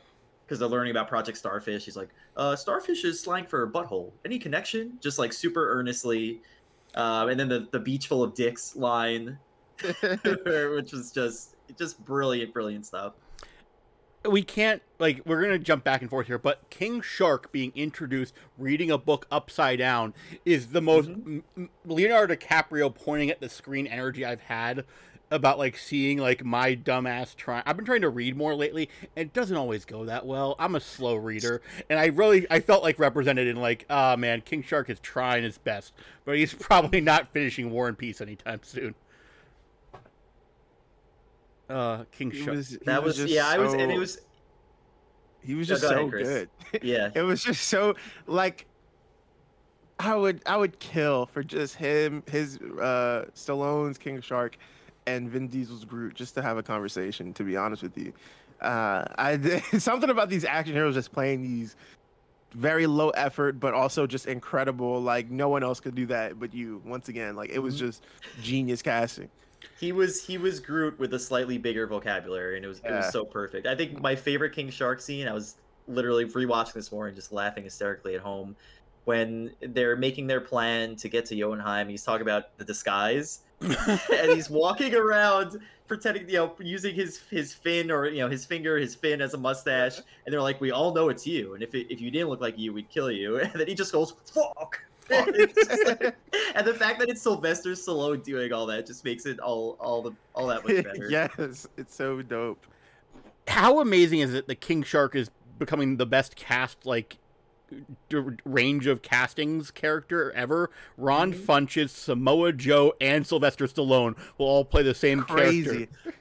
[0.44, 1.86] because they're learning about Project Starfish.
[1.86, 4.12] He's like, uh, Starfish is slang for butthole.
[4.26, 4.98] Any connection?
[5.00, 6.42] Just like super earnestly.
[6.94, 9.38] Um, and then the the beach full of dicks line,
[10.02, 13.12] which was just just brilliant, brilliant stuff.
[14.28, 18.34] we can't like we're gonna jump back and forth here but king shark being introduced
[18.58, 20.12] reading a book upside down
[20.44, 24.84] is the most m- m- leonardo dicaprio pointing at the screen energy i've had
[25.30, 29.26] about like seeing like my dumbass trying i've been trying to read more lately and
[29.26, 31.60] it doesn't always go that well i'm a slow reader
[31.90, 35.42] and i really i felt like represented in like ah man king shark is trying
[35.42, 35.92] his best
[36.24, 38.94] but he's probably not finishing war and peace anytime soon
[41.68, 44.20] uh king shark was, That was, just yeah, I was, and it was
[45.42, 46.82] he was No, just go so ahead, good.
[46.82, 47.10] yeah.
[47.14, 47.94] it was just so
[48.26, 48.66] like
[50.00, 54.56] I would I would kill for just him, his uh Stallone's King Shark
[55.08, 58.12] and Vin Diesel's Groot just to have a conversation, to be honest with you.
[58.60, 59.38] Uh I
[59.78, 61.76] something about these action heroes just playing these
[62.54, 66.54] very low effort but also just incredible like no one else could do that but
[66.54, 67.86] you once again like it was Mm-hmm.
[67.86, 68.04] just
[68.40, 69.30] genius casting
[69.76, 73.08] He was he was Groot with a slightly bigger vocabulary, and it was it was
[73.08, 73.66] so perfect.
[73.66, 75.28] I think my favorite King Shark scene.
[75.28, 78.56] I was literally rewatching this morning, just laughing hysterically at home
[79.04, 81.88] when they're making their plan to get to Jotunheim.
[81.88, 87.52] He's talking about the disguise, and he's walking around pretending, you know, using his his
[87.54, 90.70] fin or you know his finger, his fin as a mustache, and they're like, "We
[90.70, 93.10] all know it's you, and if it, if you didn't look like you, we'd kill
[93.10, 96.14] you." And then he just goes, "Fuck." It's like-
[96.54, 100.02] and the fact that it's Sylvester Stallone doing all that just makes it all all
[100.02, 101.08] the all that much better.
[101.10, 102.66] yes it's so dope
[103.46, 107.18] how amazing is it that King Shark is becoming the best cast like d-
[108.44, 110.70] range of castings character ever?
[110.96, 111.44] Ron Mhm.
[111.44, 115.86] Funches, Samoa Joe, and Sylvester Stallone will all play the same Crazy.
[115.86, 116.14] character.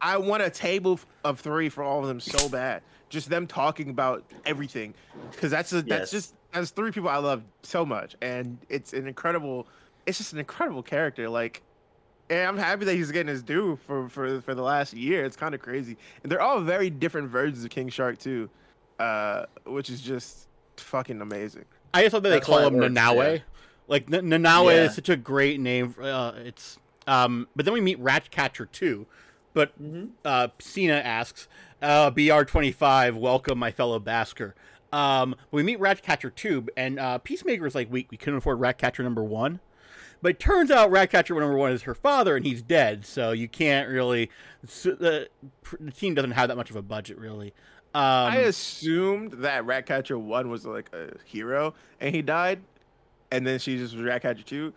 [0.00, 2.82] I want a table of three for all of them so bad.
[3.08, 4.94] Just them talking about everything,
[5.30, 5.84] because that's a, Yes.
[5.86, 9.66] that's just that's three people I love so much, and it's an incredible.
[10.06, 11.28] It's just an incredible character.
[11.28, 11.62] Like,
[12.30, 15.24] and I'm happy that he's getting his due for for for the last year.
[15.24, 18.48] It's kind of crazy, and they're all very different versions of King Shark too,
[18.98, 20.48] uh, which is just
[20.80, 21.64] fucking amazing.
[21.94, 23.36] I just love that they call him works, Nanaue.
[23.36, 23.42] yeah.
[23.88, 24.84] Like N- Nanaue Yeah.
[24.84, 25.94] is such a great name.
[26.00, 29.06] Uh, it's um, but then we meet Ratcatcher too.
[29.54, 31.46] But hmm uh, Cena asks,
[31.82, 34.54] uh, BR25, welcome my fellow Basker.
[34.92, 39.02] Um, we meet Ratcatcher 2, and uh, Peacemaker is like, we, we couldn't afford Ratcatcher
[39.02, 39.60] number one.
[40.20, 43.48] But it turns out Ratcatcher number one is her father, and he's dead, so you
[43.48, 44.30] can't really.
[44.66, 45.28] So the,
[45.80, 47.52] the team doesn't have that much of a budget, really.
[47.94, 52.60] Um, I assumed that Ratcatcher one was like a hero, and he died,
[53.30, 54.72] and then she just was Ratcatcher two.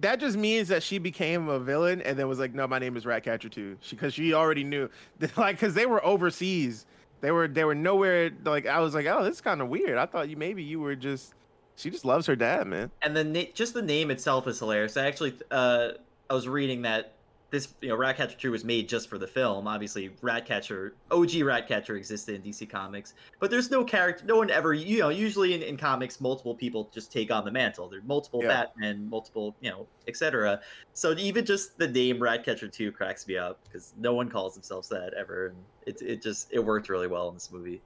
[0.00, 2.96] That just means that she became a villain, and then was like, "No, my name
[2.96, 4.90] is Ratcatcher two," because she, already knew,
[5.36, 6.84] like, because they were overseas,
[7.22, 8.30] they were they were nowhere.
[8.44, 10.78] Like, I was like, "Oh, this is kind of weird." I thought you maybe you
[10.78, 11.32] were just,
[11.76, 12.90] she just loves her dad, man.
[13.00, 14.98] And then na- just the name itself is hilarious.
[14.98, 15.92] I actually, uh,
[16.28, 17.14] I was reading that
[17.52, 19.68] this, you know, Ratcatcher 2 was made just for the film.
[19.68, 24.72] Obviously, Ratcatcher, OG Ratcatcher existed in DC Comics, but there's no character, no one ever,
[24.72, 27.90] you know, usually in, in comics, multiple people just take on the mantle.
[27.90, 28.48] There's multiple Yeah.
[28.48, 30.62] Batman, multiple, you know, etc.
[30.94, 34.88] So even just the name Ratcatcher 2 cracks me up because no one calls themselves
[34.88, 35.48] that ever.
[35.48, 37.82] And it, it just, it worked really well in this movie.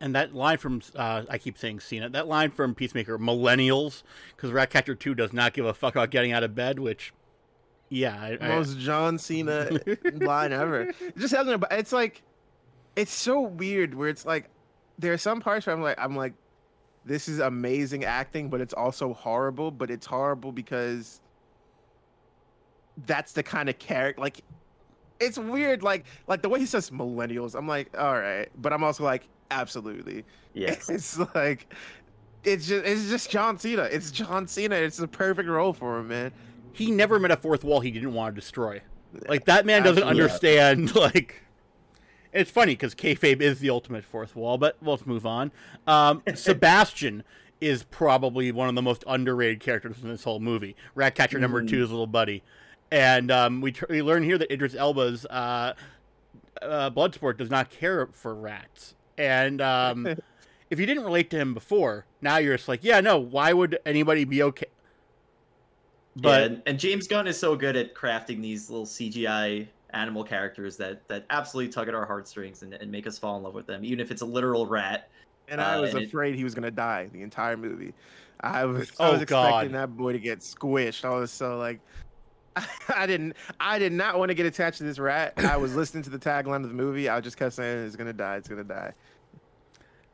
[0.00, 2.10] And that line from uh, I keep saying Cena.
[2.10, 4.02] That line from Peacemaker, millennials,
[4.36, 6.78] because Ratcatcher Two does not give a fuck about getting out of bed.
[6.78, 7.14] Which,
[7.88, 9.70] yeah, I, I, Most John Cena
[10.14, 10.82] line ever.
[11.00, 12.22] It just having, a- it's like,
[12.96, 14.48] it's so weird where it's like,
[14.98, 16.32] there are some parts where I'm like, I'm like,
[17.04, 19.70] this is amazing acting, but it's also horrible.
[19.70, 21.20] But it's horrible because
[23.06, 24.20] that's the kind of character.
[24.20, 24.40] Like,
[25.20, 25.82] it's weird.
[25.82, 27.54] Like, like the way he says millennials.
[27.54, 30.24] I'm like, all right, but I'm also like, absolutely.
[30.54, 30.88] Yes.
[30.90, 31.72] It's like,
[32.44, 33.82] it's just, it's just John Cena.
[33.84, 34.76] It's John Cena.
[34.76, 36.32] It's the perfect role for him, man.
[36.76, 38.80] He never met a fourth wall he didn't want to destroy.
[39.28, 40.60] Like that man doesn't Absolutely.
[40.60, 40.92] understand.
[40.94, 41.42] Like,
[42.32, 44.58] it's funny because kayfabe is the ultimate fourth wall.
[44.58, 45.52] But let's move on.
[45.86, 47.22] Um, Sebastian
[47.60, 50.76] is probably one of the most underrated characters in this whole movie.
[50.94, 51.68] Ratcatcher number Mhm.
[51.70, 52.42] two, his little buddy,
[52.90, 55.72] and um, we tr- we learn here that Idris Elba's uh,
[56.60, 60.06] uh, Bloodsport does not care for rats, and um,
[60.70, 63.78] if you didn't relate to him before, now you're just like, yeah, no, why would
[63.86, 64.66] anybody be okay?
[66.16, 70.76] Yeah, and, and James Gunn is so good at crafting these little CGI animal characters
[70.78, 73.66] that that absolutely tug at our heartstrings and, and make us fall in love with
[73.66, 75.08] them, even if it's a literal rat.
[75.48, 77.94] And I Uh, was and it- afraid he was gonna die the entire movie.
[78.40, 79.48] I was, Oh, I was God.
[79.48, 81.04] expecting that boy to get squished.
[81.06, 81.80] I was so like,
[82.94, 85.32] I didn't, I did not want to get attached to this rat.
[85.38, 87.08] I was listening to the tagline of the movie.
[87.08, 88.36] I just kept saying, "It's gonna die.
[88.36, 88.92] It's gonna die."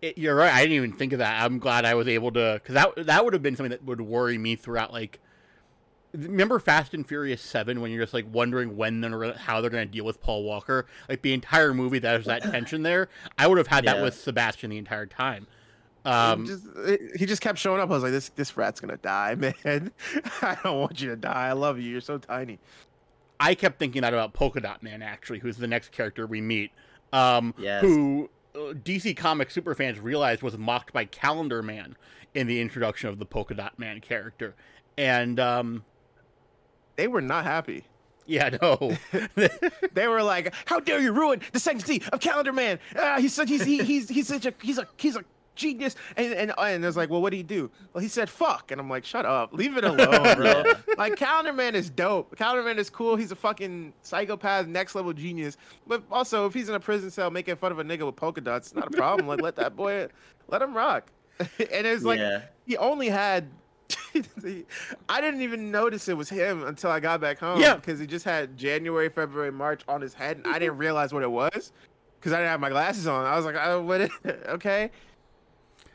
[0.01, 0.53] It, you're right.
[0.53, 1.43] I didn't even think of that.
[1.45, 4.01] I'm glad I was able to, because that that would have been something that would
[4.01, 4.93] worry me throughout.
[4.93, 5.21] Like,
[6.13, 9.87] remember Fast and Furious Seven when you're just like wondering when they're how they're going
[9.87, 10.87] to deal with Paul Walker.
[11.09, 13.09] Like the entire movie, there's that tension there.
[13.39, 15.47] I would have had that with Sebastian the entire time.
[16.05, 16.65] He Um, just,
[17.17, 17.89] he just kept showing up.
[17.89, 19.93] I was like, "This, this rat's gonna die, man.
[20.43, 21.49] I don't want you to die.
[21.49, 21.91] I love you.
[21.91, 22.59] You're so tiny."
[23.39, 26.71] I kept thinking that about Polka Dot Man, actually, who's the next character we meet,
[27.13, 27.83] um, Yes.
[27.83, 31.97] who uh, DC Comics superfans realized was mocked by Calendar Man
[32.35, 34.55] in the introduction of the Polka Dot Man character.
[34.99, 35.85] And um,
[36.97, 37.85] They were not happy.
[38.27, 38.93] yeah, no,
[39.93, 42.79] They were like, "How dare you ruin the sanctity of Calendar Man?
[42.97, 45.25] Ah, he's such he's he, he's he's such a he's a he's a
[45.55, 48.71] genius." And and and it's like, "Well, what did he do?" Well, he said, "Fuck,"
[48.71, 50.63] and I'm like, "Shut up, leave it alone, bro."
[50.97, 52.37] Like Calendar Man is dope.
[52.37, 53.17] Calendar Man is cool.
[53.17, 55.57] He's a fucking psychopath, next level genius.
[55.87, 58.41] But also, if he's in a prison cell making fun of a nigga with polka
[58.41, 59.27] dots, it's not a problem.
[59.27, 60.09] like, let that boy,
[60.49, 61.11] let him rock.
[61.41, 62.43] and it's like yeah.
[62.67, 63.49] he only had.
[65.09, 67.61] I didn't even notice it was him until I got back home.
[67.61, 67.77] Yeah.
[67.77, 71.23] because he just had January, February, March on his head, and I didn't realize what
[71.23, 71.73] it was
[72.19, 73.25] because I didn't have my glasses on.
[73.27, 74.01] I was like, oh, what?
[74.03, 74.11] Is
[74.49, 74.91] okay,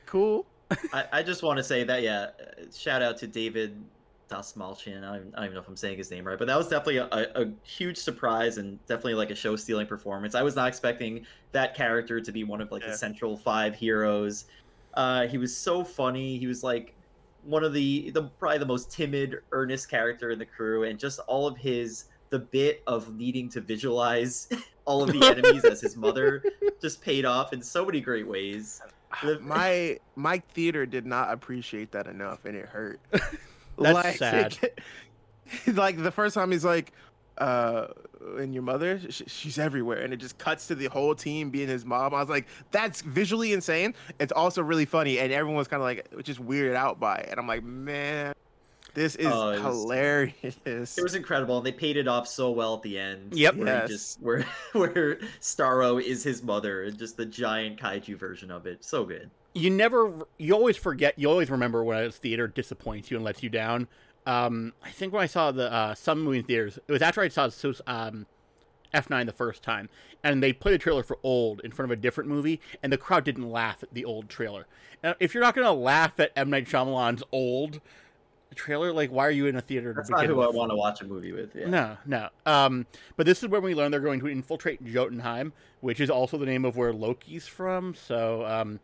[0.05, 0.45] cool.
[0.93, 3.81] I, I just want to say that yeah, uh, shout out to David
[4.29, 5.03] Dastmalchian.
[5.03, 6.67] I don't, I don't even know if I'm saying his name right, but that was
[6.67, 10.35] definitely a, a, a huge surprise and definitely like a show stealing performance.
[10.35, 12.89] I was not expecting that character to be one of like Yeah.
[12.91, 14.45] the central five heroes.
[14.95, 16.37] Uh, he was so funny.
[16.37, 16.93] He was like
[17.47, 21.19] one of the the probably the most timid, earnest character in the crew, and just
[21.27, 24.49] all of his the bit of needing to visualize
[24.85, 26.43] all of the enemies as his mother
[26.81, 28.81] just paid off in so many great ways.
[29.41, 32.99] My my theater did not appreciate that enough, and it hurt.
[33.79, 34.57] That's sad.
[35.67, 36.91] like the first time he's like,
[37.37, 37.87] uh,
[38.37, 41.67] and your mother, sh- she's everywhere, and it just cuts to the whole team being
[41.67, 42.13] his mom.
[42.13, 43.93] I was like, that's visually insane.
[44.19, 47.29] It's also really funny, and everyone was kind of like just weirded out by it.
[47.31, 48.33] And I'm like, man,
[48.93, 50.57] this is Oh, it was- hilarious.
[50.65, 53.33] It was incredible, and they paid it off so well at the end.
[53.33, 53.55] Yep.
[53.55, 53.89] where Yes.
[53.89, 58.83] just where where Starro is his mother, and just the giant kaiju version of it.
[58.83, 59.29] So good.
[59.53, 63.41] you never you always forget you always remember when a theater disappoints you and lets
[63.41, 63.87] you down
[64.27, 67.27] um i think when i saw the uh some movie theaters it was after i
[67.27, 67.49] saw
[67.87, 68.25] um
[68.93, 69.89] f9 the first time
[70.23, 72.97] and they played a trailer for old in front of a different movie and the
[72.97, 74.67] crowd didn't laugh at the old trailer
[75.03, 77.79] now, if you're not going to laugh at m night Shyamalan's old
[78.55, 80.75] trailer like why are you in a theater to That's not who I want to
[80.75, 81.55] watch a movie with.
[81.55, 81.69] Yeah.
[81.69, 82.29] No, no.
[82.45, 82.85] Um,
[83.15, 86.45] but this is when we learn they're going to infiltrate Jotunheim, which is also the
[86.45, 87.93] name of where Loki's from.
[87.93, 88.79] So, um,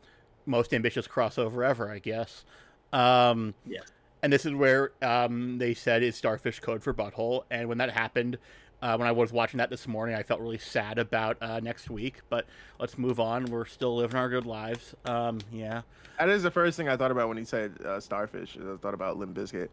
[0.45, 2.45] most ambitious crossover ever, I guess.
[2.91, 3.81] Um, Yeah.
[4.23, 7.43] And this is where um, they said is starfish code for butthole.
[7.51, 8.37] And when that happened,
[8.81, 11.89] uh, when I was watching that this morning, I felt really sad about uh, next
[11.89, 12.21] week.
[12.29, 12.45] But
[12.79, 13.45] let's move on.
[13.45, 14.95] We're still living our good lives.
[15.05, 15.81] Um, yeah.
[16.17, 18.57] That is the first thing I thought about when he said uh, starfish.
[18.57, 19.67] I thought about Limp Bizkit.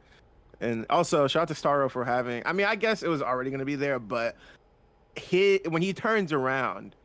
[0.61, 2.43] And also, shout out to Starro for having.
[2.45, 4.37] I mean, I guess it was already going to be there, but
[5.17, 6.97] he when he turns around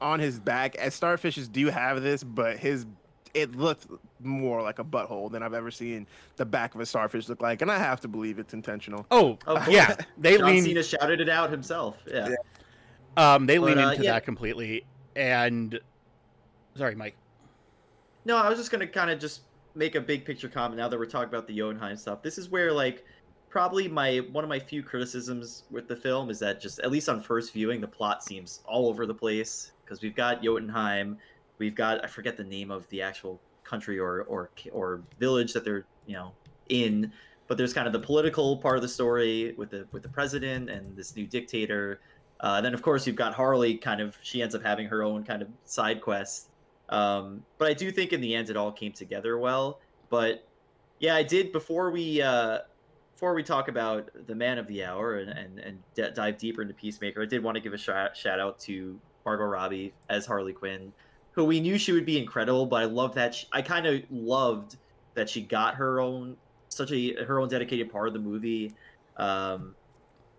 [0.00, 2.86] on his back, as starfishes do have this, but his
[3.36, 3.86] it looked
[4.20, 7.60] more like a butthole than I've ever seen the back of a starfish look like,
[7.60, 9.04] and I have to believe it's intentional.
[9.10, 9.94] Oh, Of yeah.
[10.16, 10.64] They John lean.
[10.64, 11.98] Cena shouted it out himself.
[12.10, 12.30] Yeah.
[12.30, 13.34] Yeah.
[13.34, 14.12] Um, they But, lean uh, into yeah.
[14.12, 14.86] that completely.
[15.14, 15.78] And
[16.76, 17.14] sorry, Mike.
[18.24, 19.42] No, I was just gonna kind of just
[19.74, 22.22] make a big picture comment now that we're talking about the Jotunheim stuff.
[22.22, 23.04] This is where like
[23.50, 27.08] probably my one of my few criticisms with the film is that just at least
[27.10, 31.18] on first viewing the plot seems all over the place because we've got Jotunheim,
[31.58, 35.64] we've got I forget the name of the actual country or or or village that
[35.64, 36.32] they're you know
[36.68, 37.12] in,
[37.46, 40.70] but there's kind of the political part of the story with the with the president
[40.70, 42.00] and this new dictator.
[42.40, 43.76] Uh, then of course you've got Harley.
[43.76, 46.50] Kind of she ends up having her own kind of side quest.
[46.88, 49.80] Um, but I do think in the end it all came together well.
[50.08, 50.46] But
[51.00, 52.60] yeah, I did before we uh,
[53.14, 56.62] before we talk about the man of the hour and and, and d- dive deeper
[56.62, 57.22] into Peacemaker.
[57.22, 60.92] I did want to give a shout, shout out to Margot Robbie as Harley Quinn,
[61.36, 62.66] who we knew she would be incredible.
[62.66, 64.76] But I love that she, I kind of loved
[65.14, 66.36] that she got her own
[66.68, 68.74] such a her own dedicated part of the movie.
[69.16, 69.74] Um,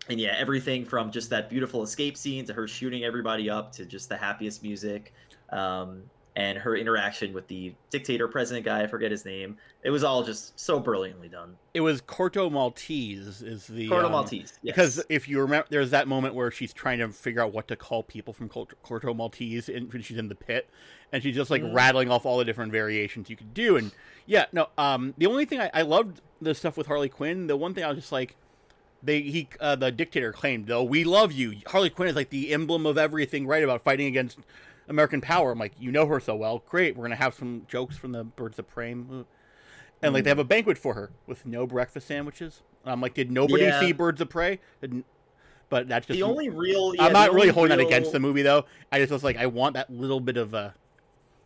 [0.10, 3.86] and yeah, everything from just that beautiful escape scene to her shooting everybody up to
[3.86, 5.14] just the happiest music.
[5.52, 6.04] Um,
[6.38, 9.58] and her interaction with the dictator president guy, I forget his name.
[9.84, 11.58] It was all just so brilliantly done.
[11.74, 14.54] It was Corto Maltese is the Corto um, Maltese.
[14.62, 14.76] Yes.
[14.76, 17.76] Because if you remember, there's that moment where she's trying to figure out what to
[17.76, 20.70] call people from Corto Maltese, and when she's in the pit,
[21.12, 21.74] and she's just like Mhm.
[21.74, 23.76] rattling off all the different variations you could do.
[23.76, 23.92] And
[24.28, 27.48] yeah, no, um, the only thing I, I loved the stuff with Harley Quinn.
[27.48, 28.36] The one thing I was just like,
[29.02, 31.56] they he uh, the dictator claimed though we love you.
[31.66, 34.38] Harley Quinn is like the emblem of everything right about fighting against
[34.88, 35.52] American power.
[35.52, 36.64] I'm like, you know her so well.
[36.70, 38.92] Great, we're gonna have some jokes from the Birds of Prey.
[38.92, 39.26] And
[40.14, 42.62] like they have a banquet for her with no breakfast sandwiches.
[42.86, 43.80] I'm like, did nobody Yeah.
[43.80, 44.60] see Birds of Prey?
[44.82, 45.06] Didn't-
[45.70, 46.96] But that's just the only real.
[46.96, 48.66] yeah, I'm not really holding that against the movie though.
[48.92, 50.70] I just was like, I want that little bit of uh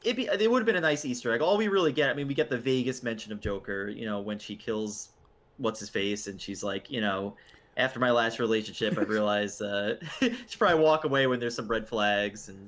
[0.04, 1.42] It'd be, it would have been a nice Easter egg.
[1.42, 4.20] All we really get, I mean, we get the Vegas mention of Joker, you know,
[4.20, 5.10] when she kills
[5.58, 7.36] what's his face, and she's like, you know,
[7.78, 11.88] after my last relationship, I realized uh, she probably walk away when there's some red
[11.88, 12.68] flags, and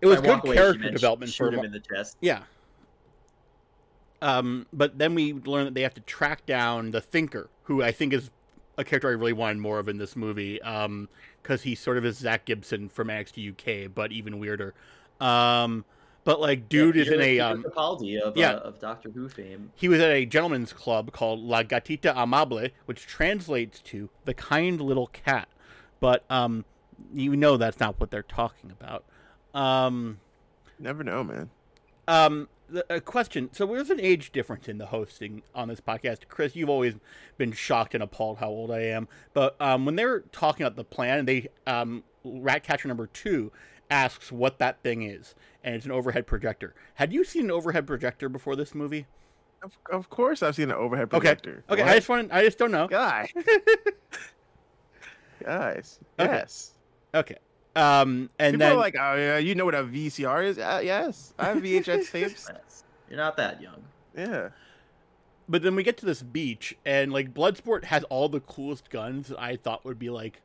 [0.00, 2.16] it was good away, character development for him in the chest.
[2.20, 2.42] yeah.
[4.20, 7.92] Um, but then we learn that they have to track down the Thinker, who I
[7.92, 8.30] think is
[8.76, 10.60] a character I really wanted more of in this movie.
[10.62, 11.08] Um,
[11.48, 13.52] because he sort of is Zack Gibson from NXT
[13.86, 14.74] UK, but even weirder.
[15.18, 15.84] Um,
[16.24, 18.52] but like, dude Yeah, is in a um, Capaldi of yeah.
[18.52, 19.72] uh, of Doctor Who fame.
[19.74, 24.78] he was at a gentleman's club called La Gatita Amable, which translates to the kind
[24.80, 25.48] little cat.
[26.00, 26.66] But um,
[27.14, 29.04] you know that's not what they're talking about.
[29.54, 30.18] Um,
[30.78, 31.50] Never know, man.
[32.06, 33.48] um, the, a question.
[33.52, 36.28] So there's an age difference in the hosting on this podcast.
[36.28, 36.94] Chris, you've always
[37.38, 39.08] been shocked and appalled how old I am.
[39.32, 43.50] But um, when they're talking about the plan, they um, Ratcatcher number two
[43.90, 45.34] asks what that thing is,
[45.64, 46.74] and it's an overhead projector.
[46.96, 49.06] Had you seen an overhead projector before this movie?
[49.62, 51.64] Of, of course, I've seen an overhead projector.
[51.70, 51.90] Okay, What?
[51.90, 52.30] I just want.
[52.32, 52.86] I just don't know.
[52.86, 53.32] guy.
[55.42, 56.30] Guys, Okay.
[56.32, 56.72] yes.
[57.14, 57.36] Okay.
[57.78, 60.58] Um, and People then are like, oh yeah, you know what a VCR is?
[60.58, 62.50] Uh, yes, I have VHS tapes.
[63.08, 63.82] You're not that young.
[64.16, 64.48] Yeah,
[65.48, 69.28] but then we get to this beach, and like Bloodsport has all the coolest guns
[69.28, 70.40] that I thought would be like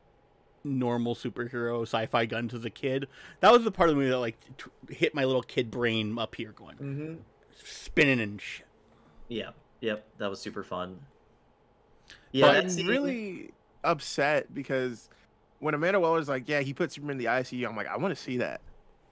[0.63, 3.07] normal superhero sci-fi guns as a kid.
[3.41, 6.17] That was the part of the movie that like t- hit my little kid brain
[6.19, 7.13] up here, going Mm-hmm.
[7.65, 8.65] spinning and shit.
[9.27, 9.49] Yeah.
[9.81, 10.05] Yep.
[10.19, 10.99] That was super fun.
[12.31, 12.59] Yeah, Yeah.
[12.59, 13.51] I'm really
[13.83, 15.09] upset because
[15.63, 18.15] when Amanda Waller's like, "Yeah, he put Superman in the ICU," I'm like, I want
[18.15, 18.61] to see that.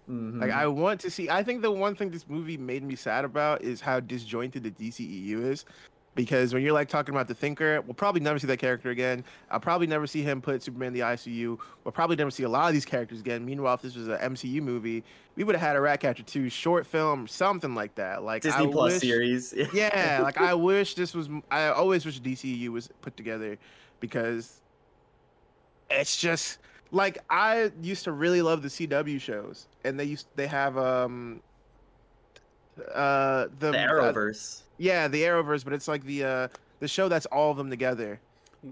[0.10, 0.42] Mhm.
[0.42, 1.30] Like, I want to see.
[1.30, 4.72] I think the one thing this movie made me sad about is how disjointed the
[4.72, 5.66] DCEU is.
[6.14, 9.24] Because when you're like talking about the Thinker, we'll probably never see that character again.
[9.50, 11.58] I'll probably never see him put Superman in the ICU.
[11.86, 13.46] We'll probably never see a lot of these characters again.
[13.46, 15.06] Meanwhile, if this was an MCU movie,
[15.38, 18.24] we would have had a Ratcatcher 2 short film, something like that.
[18.24, 19.54] Like Disney I Plus wish- series.
[19.74, 21.30] yeah, like I wish this was.
[21.50, 23.58] I always wish DCU was put together
[24.02, 24.62] because
[25.92, 26.60] it's just
[26.92, 31.42] like I used to really love the CW shows, and they used they have um
[32.94, 34.62] uh the, the uh, Arrowverse.
[34.78, 36.48] yeah, the Arrowverse, but it's like the uh
[36.80, 38.20] the show that's all of them together,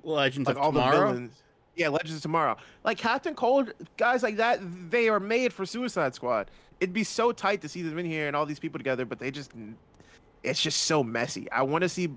[0.04, 1.00] Legends like of all Tomorrow.
[1.00, 1.44] the villains.
[1.76, 2.58] Yeah, Legends of Tomorrow.
[2.84, 4.60] Like Captain Cold, guys like that,
[4.90, 6.50] they are made for Suicide Squad.
[6.80, 9.20] It'd be so tight to see them in here and all these people together, but
[9.20, 9.52] they just
[10.44, 11.50] it's just so messy.
[11.52, 12.10] I want to see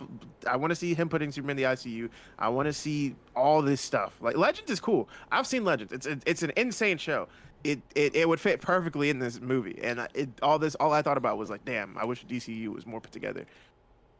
[0.47, 2.09] I want to see him putting Superman in the ICU.
[2.39, 4.16] I want to see all this stuff.
[4.20, 5.09] Like Legends is cool.
[5.31, 5.93] I've seen Legends.
[5.93, 7.29] It's it's an insane show.
[7.64, 9.79] It, it it would fit perfectly in this movie.
[9.83, 12.87] And it all this all I thought about was like, damn, I wish DCU was
[12.87, 13.47] more put together.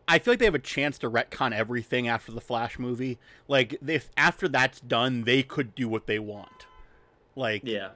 [0.09, 3.19] I feel like they have a chance to retcon everything after the Flash movie.
[3.47, 6.67] Like if after that's done, they could do what they want.
[7.37, 7.89] Like Yeah.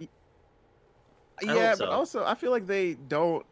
[1.46, 3.44] I yeah, hope but also I feel like they don't.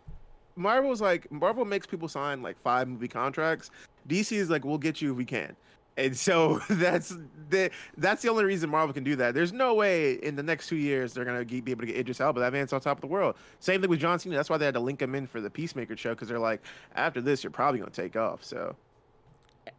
[0.56, 3.70] Marvel's like Marvel makes people sign like five movie contracts.
[4.08, 5.56] DC is like, we'll get you if we can,
[5.96, 7.16] and so that's
[7.50, 9.34] the that's the only reason Marvel can do that.
[9.34, 12.20] There's no way in the next two years they're gonna be able to get Idris
[12.20, 12.40] Elba.
[12.40, 13.36] That man's on top of the world.
[13.60, 14.36] Same thing with John Cena.
[14.36, 16.62] That's why they had to link him in for the Peacemaker show because they're like,
[16.94, 18.44] after this, you're probably gonna take off.
[18.44, 18.76] So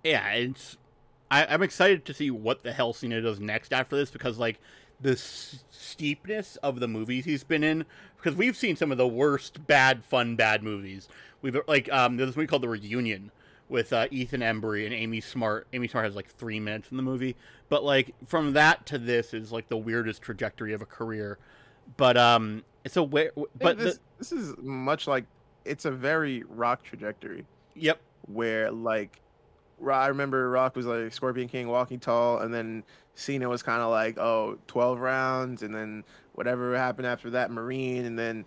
[0.03, 0.77] yeah, it's
[1.31, 4.59] I, I'm excited to see what the hell Cena does next after this because like
[5.01, 7.85] the s- steepness of the movies he's been in
[8.17, 11.07] because we've seen some of the worst bad fun bad movies.
[11.41, 13.31] We've like um there's this movie called The Reunion
[13.67, 15.67] with uh, Ethan Embry and Amy Smart.
[15.73, 17.35] Amy Smart has like three minutes in the movie,
[17.69, 21.37] but like from that to this is like the weirdest trajectory of a career.
[21.97, 23.29] But um, it's a way.
[23.59, 25.25] but this the, this is much like
[25.65, 27.45] it's a very rock trajectory.
[27.75, 29.19] yep, where like
[29.83, 32.83] I remember Rock was like Scorpion King walking tall, and then
[33.15, 36.03] Cena was kind of like, oh, 12 rounds, and then
[36.33, 38.45] whatever happened after that, Marine, and then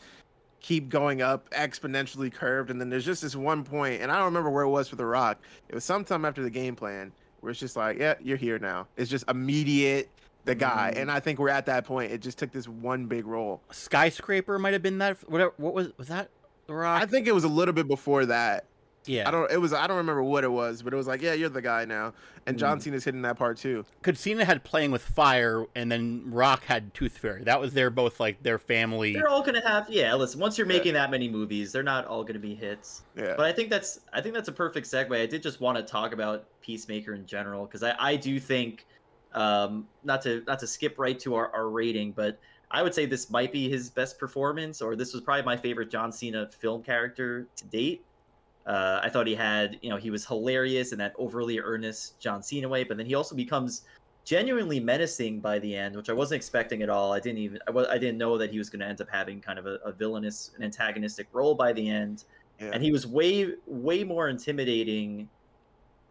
[0.60, 2.70] keep going up exponentially curved.
[2.70, 4.96] And then there's just this one point, and I don't remember where it was for
[4.96, 5.40] The Rock.
[5.68, 8.88] It was sometime after the game plan where it's just like, yeah, you're here now.
[8.96, 10.10] It's just immediate,
[10.44, 10.92] the guy.
[10.94, 11.02] Mhm.
[11.02, 12.10] And I think we're at that point.
[12.10, 13.62] It just took this one big role.
[13.70, 15.18] skyscraper might have been that.
[15.30, 15.52] Whatever.
[15.58, 16.30] What was was that?
[16.66, 17.02] The Rock.
[17.02, 18.64] I think it was a little bit before that.
[19.08, 19.26] Yeah.
[19.26, 19.50] I don't.
[19.50, 19.72] It was.
[19.72, 22.12] I don't remember what it was, but it was like, yeah, you're the guy now.
[22.46, 23.84] And John Cena's hitting that part too.
[24.00, 27.44] Because Cena had playing with fire, and then Rock had Tooth Fairy.
[27.44, 29.12] That was their both like their family.
[29.12, 30.14] They're all gonna have yeah.
[30.14, 30.76] Listen, once you're Yeah.
[30.78, 33.02] making that many movies, they're not all gonna be hits.
[33.16, 33.34] Yeah.
[33.36, 35.14] But I think that's I think that's a perfect segue.
[35.20, 38.86] I did just want to talk about Peacemaker in general because I, I do think
[39.34, 42.38] um, not to not to skip right to our, our rating, but
[42.70, 45.90] I would say this might be his best performance, or this was probably my favorite
[45.90, 48.04] John Cena film character to date.
[48.68, 52.42] Uh, I thought he had, you know, he was hilarious in that overly earnest John
[52.42, 53.82] Cena way, but then he also becomes
[54.24, 57.12] genuinely menacing by the end, which I wasn't expecting at all.
[57.14, 59.08] I didn't even, I, wa- I didn't know that he was going to end up
[59.10, 62.24] having kind of a, a villainous and antagonistic role by the end
[62.60, 62.70] yeah.
[62.72, 65.28] and he was way way more intimidating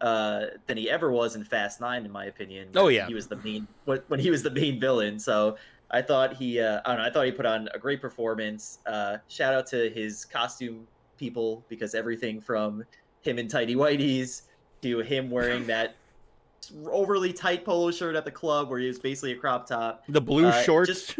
[0.00, 2.68] uh than he ever was in Fast Nine, in my opinion.
[2.76, 3.06] Oh, yeah.
[3.06, 5.18] he was the main when when he was the main villain.
[5.18, 5.56] So
[5.90, 8.78] I thought he uh, I don't know I thought he put on a great performance.
[8.86, 10.86] Uh, shout out to his costume
[11.18, 12.84] people because everything from
[13.22, 14.42] him in tidy whities
[14.82, 15.96] to him wearing that
[16.86, 20.20] overly tight polo shirt at the club where he was basically a crop top the
[20.20, 20.88] blue uh, shorts.
[20.88, 21.16] just-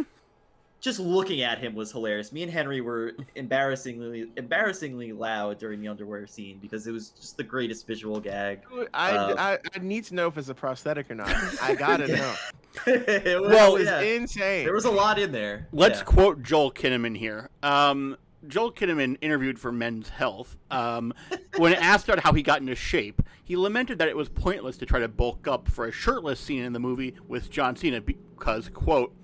[0.80, 2.30] just looking at him was hilarious.
[2.30, 7.36] Me and Henry were embarrassingly embarrassingly loud during the underwear scene because it was just
[7.36, 8.61] the greatest visual gag.
[8.94, 11.34] I, uh, I I need to know if it's a prosthetic or not.
[11.61, 12.34] I gotta know.
[12.86, 14.64] it was, Well, It was yeah, insane.
[14.66, 15.66] there was a lot in there.
[15.72, 16.05] Let's Yeah.
[16.05, 17.51] quote Joel Kinnaman here.
[17.64, 18.16] Um,
[18.47, 20.57] Joel Kinnaman interviewed for Men's Health.
[20.70, 21.12] Um,
[21.57, 24.86] when asked about how he got into shape, he lamented that it was pointless to
[24.86, 28.68] try to bulk up for a shirtless scene in the movie with John Cena because,
[28.68, 29.14] quote,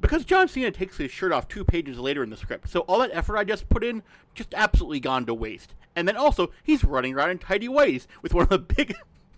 [0.00, 2.98] because John Cena takes his shirt off two pages later in the script, so all
[3.00, 4.02] that effort I just put in
[4.34, 5.74] just absolutely gone to waste.
[5.94, 8.94] And then also, he's running around in tidy whities with one of the big.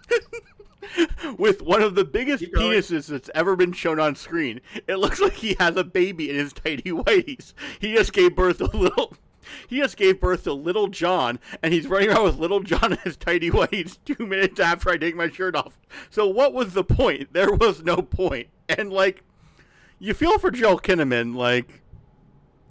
[1.39, 4.61] with one of the biggest penises that's ever been shown on screen.
[4.87, 7.55] It looks like he has a baby in his tidy whities.
[7.81, 9.15] He just gave birth to little.
[9.69, 12.99] He just gave birth to little John, and he's running around with little John in
[12.99, 15.79] his tidy whities two minutes after I take my shirt off.
[16.11, 17.33] So what was the point?
[17.33, 18.49] There was no point.
[18.69, 19.25] And like,
[19.99, 21.82] You feel for Joel Kinnaman, like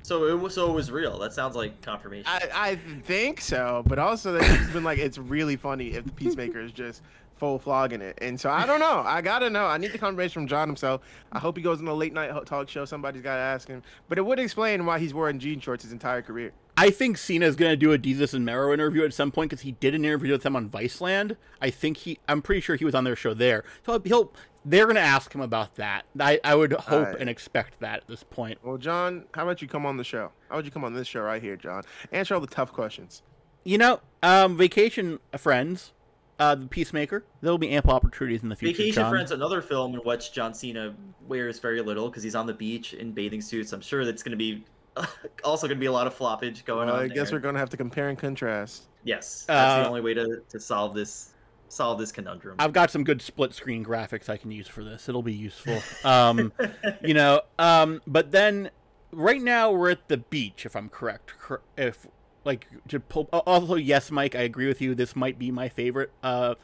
[0.04, 1.20] So it was so it was real.
[1.20, 2.26] That sounds like confirmation.
[2.28, 6.12] I, I think so, but also that he's been like, it's really funny if the
[6.12, 7.02] Peacemaker is just
[7.42, 8.20] full flogging it.
[8.22, 9.02] And so I don't know.
[9.04, 9.66] I gotta know.
[9.66, 11.02] I need the confirmation from John himself.
[11.32, 12.86] I hope he goes on a late night talk show.
[12.86, 13.82] Somebody's gotta ask him.
[14.08, 16.52] But it would explain why he's wearing jean shorts his entire career.
[16.78, 19.72] I think Cena's gonna do a Desus and Mero interview at some point because he
[19.74, 21.36] did an interview with them on Viceland.
[21.60, 23.64] I think he, I'm pretty sure he was on their show there.
[23.86, 24.32] So he'll,
[24.66, 26.06] they're gonna ask him about that.
[26.20, 27.20] I, I would hope Alright.
[27.20, 28.60] and expect that at this point.
[28.64, 30.32] Well, John, how about you come on the show?
[30.50, 31.84] How about you come on this show right here, John?
[32.12, 33.24] Answer all the tough questions.
[33.64, 35.94] You know, um, Vacation Friends,
[36.40, 37.24] uh, the Peacemaker.
[37.42, 38.78] There will be ample opportunities in the future.
[38.78, 39.12] Vacation John.
[39.12, 40.94] Friends, another film in which John Cena
[41.28, 43.72] wears very little because he's on the beach in bathing suits.
[43.74, 44.64] I'm sure that's going to be
[45.44, 47.04] also going to be a lot of floppage going Well, on.
[47.04, 47.38] I guess there.
[47.38, 48.84] we're gonna have to compare and contrast.
[49.04, 51.34] Yes, that's Uh, the only way to, to solve this
[51.72, 52.56] solve this conundrum.
[52.60, 55.08] I've got some good split screen graphics I can use for this.
[55.08, 55.82] It'll be useful.
[56.04, 56.52] Um,
[57.04, 58.70] you know, um, but then
[59.12, 61.34] right now we're at the beach, if I'm correct.
[61.78, 62.08] If
[62.44, 64.96] like to pull, also yes, Mike, I agree with you.
[64.96, 66.12] This might be my favorite.
[66.22, 66.56] Uh,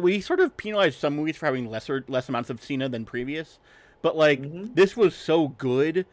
[0.00, 3.58] we sort of penalized some movies for having lesser less amounts of Cena than previous,
[4.02, 4.74] but like Mhm.
[4.74, 6.06] this was so good.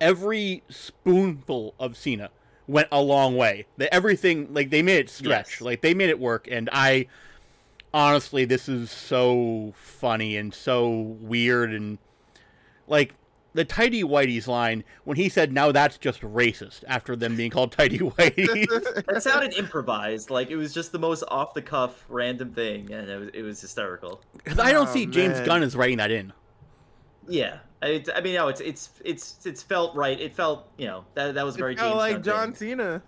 [0.00, 2.30] Every spoonful of Cena
[2.66, 3.66] went a long way.
[3.76, 5.60] The, everything like they made it stretch, Yes.
[5.60, 7.06] like they made it work, and I
[7.94, 10.88] honestly, this is so funny and so
[11.20, 11.98] weird and
[12.86, 13.14] like
[13.54, 17.70] the tidy whitey's line when he said now that's just racist after them being called
[17.70, 18.66] tidy whitey
[19.06, 20.30] that sounded improvised.
[20.30, 23.42] Like it was just the most off the cuff random thing, and it was it
[23.42, 24.22] was hysterical.
[24.32, 25.46] because i don't Oh, see james man.
[25.46, 26.32] gunn as writing that in
[27.28, 30.18] Yeah, I, I mean, no, it's it's it's it's felt right.
[30.20, 32.68] It felt you know that that was very it felt James like Gunn John thing.
[32.70, 33.02] Cena.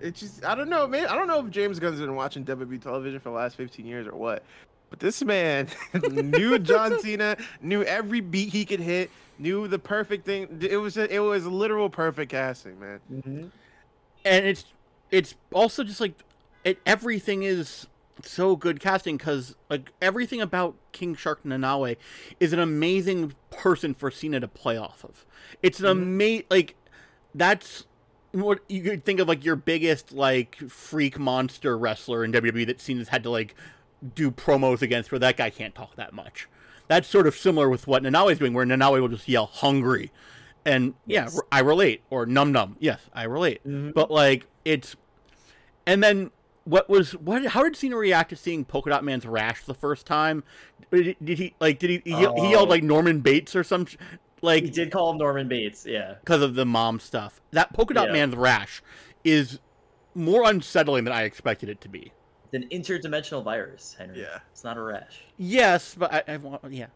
[0.00, 1.06] It's just I don't know, man.
[1.06, 4.06] I don't know if James Gunn's been watching WWE television for the last 15 years
[4.06, 4.42] or what.
[4.90, 5.68] But this man
[6.10, 10.58] knew John Cena, knew every beat he could hit, knew the perfect thing.
[10.60, 13.00] It was it was literal perfect casting, man.
[13.12, 13.50] Mhm.
[14.24, 14.64] and it's
[15.10, 16.14] it's also just like
[16.64, 17.86] it everything is
[18.24, 21.96] so good casting because like everything about king shark Nanaue
[22.40, 25.26] is an amazing person for cena to play off of
[25.62, 25.90] it's an Mhm.
[25.90, 26.74] amazing like
[27.34, 27.84] that's
[28.42, 32.80] what you could think of like your biggest like freak monster wrestler in wwe that
[32.80, 33.54] cena's had to like
[34.14, 36.48] do promos against where that guy can't talk that much
[36.88, 40.12] that's sort of similar with what Nanaue's doing where Nanaue will just yell hungry
[40.64, 41.40] and yeah Yes.
[41.50, 43.94] i relate or num num yes i relate Mhm.
[43.94, 44.96] but like it's
[45.86, 46.30] and then
[46.64, 50.04] what was what how did cena react to seeing polka dot man's rash the first
[50.06, 50.42] time
[50.92, 52.50] did, did he like did he he, he Oh.
[52.50, 53.86] yelled like norman bates or some
[54.36, 55.86] sh- He like did call him Norman Bates.
[55.86, 56.14] Yeah.
[56.20, 58.12] because of the mom stuff that polka dot Yeah.
[58.12, 58.82] man's rash
[59.24, 59.58] is
[60.14, 62.12] more unsettling than i expected it to be
[62.50, 64.20] It's an interdimensional virus, Henry.
[64.20, 64.38] Yeah.
[64.52, 65.22] It's not a rash.
[65.36, 66.86] yes but i, I want yeah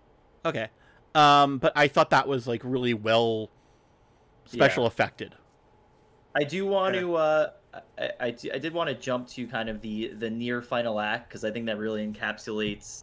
[0.44, 0.68] okay
[1.14, 3.50] um but i thought that was like really well
[4.46, 4.88] special Yeah.
[4.88, 5.34] effected
[6.32, 7.00] I do want Yeah.
[7.00, 7.14] to.
[7.16, 7.50] Uh,
[7.98, 11.28] I, I, I did want to jump to kind of the the near final act
[11.28, 13.02] because I think that really encapsulates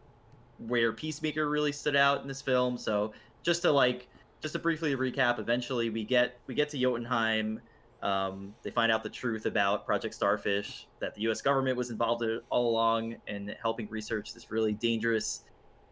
[0.60, 2.78] where Peacemaker really stood out in this film.
[2.78, 3.12] So
[3.44, 4.08] just to like
[4.42, 7.60] just to briefly recap, eventually we get we get to Jotunheim.
[8.04, 11.42] Um, they find out the truth about Project Starfish that the U.S.
[11.42, 15.44] government was involved all along in helping research this really dangerous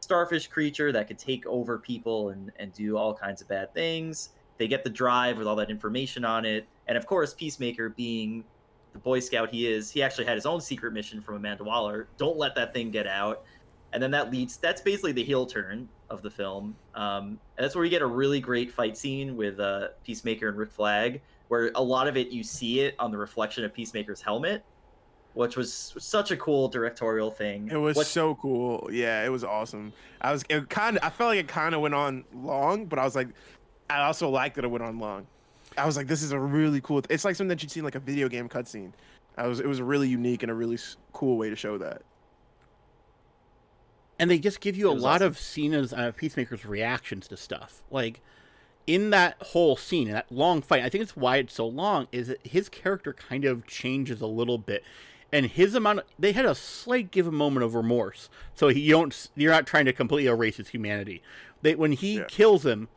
[0.02, 4.30] starfish creature that could take over people and, and do all kinds of bad things.
[4.60, 6.68] They get the drive with all that information on it.
[6.88, 8.43] And of course, Peacemaker, being
[8.93, 12.08] the Boy Scout he is, he actually had his own secret mission from Amanda Waller.
[12.18, 13.43] Don't let that thing get out.
[13.93, 16.76] And then that leads, that's basically the heel turn of the film.
[16.93, 20.58] Um, and that's where we get a really great fight scene with uh, Peacemaker and
[20.58, 24.22] Rick Flag, where a lot of it, you see it on the reflection of Peacemaker's
[24.22, 24.64] helmet,
[25.34, 27.70] which was such a cool directorial thing.
[27.72, 28.88] It was What- so cool.
[28.91, 29.93] Yeah, it was awesome.
[30.22, 32.99] I was it kind of I felt like it kind of went on long, but
[32.99, 33.28] I was like
[33.89, 35.28] I also liked that it went on long.
[35.78, 37.84] I was like this is a really cool it's like something that you'd see in
[37.84, 38.93] like a video game cutscene.
[39.38, 42.03] I was it was really unique and a really s- cool way to show that.
[44.20, 45.28] And they just give you a lot awesome.
[45.28, 47.82] of Cena's uh, Peacemaker's reactions to stuff.
[47.91, 48.22] Like
[48.88, 52.07] in that whole scene, in that long fight, I think it's why it's so long.
[52.11, 54.84] Is that his character kind of changes a little bit,
[55.32, 55.99] and his amount.
[55.99, 59.30] Of, they had a slight give a moment of remorse, so he you don't.
[59.36, 61.22] You're not trying to completely erase his humanity.
[61.61, 62.26] They when he Yeah.
[62.28, 62.89] kills him,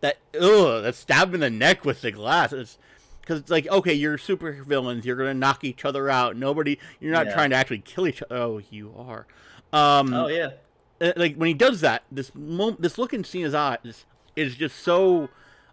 [0.00, 2.52] that ugh, that stab him in the neck with the glass.
[2.52, 2.78] It's,
[3.20, 5.06] because it's like, okay, you're super villains.
[5.06, 6.36] You're gonna knock each other out.
[6.36, 7.34] Nobody, you're not Yeah.
[7.34, 8.36] trying to actually kill each other.
[8.36, 9.26] Oh, you are.
[9.72, 10.50] Um, Oh, yeah.
[11.00, 14.04] uh, like when he does that, this moment, this look in Cena's eyes
[14.36, 15.28] is just so.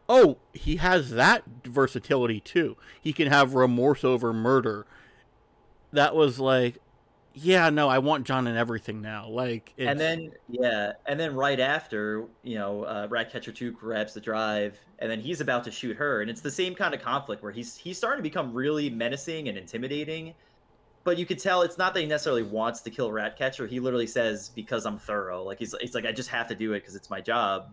[0.07, 2.77] Oh, he has that versatility too.
[2.99, 4.87] He can have remorse over murder.
[5.91, 6.77] That was like,
[7.33, 9.27] yeah, no, I want John in everything now.
[9.29, 14.13] Like, it's, And then yeah, and then right after, you know, uh, Ratcatcher Two grabs
[14.13, 17.01] the drive, and then he's about to shoot her, and it's the same kind of
[17.01, 20.33] conflict where he's he's starting to become really menacing and intimidating.
[21.09, 23.65] But you could tell it's not that he necessarily wants to kill Ratcatcher.
[23.65, 25.41] He literally says because I'm thorough.
[25.41, 27.71] Like he's it's like I just have to do it because it's my job.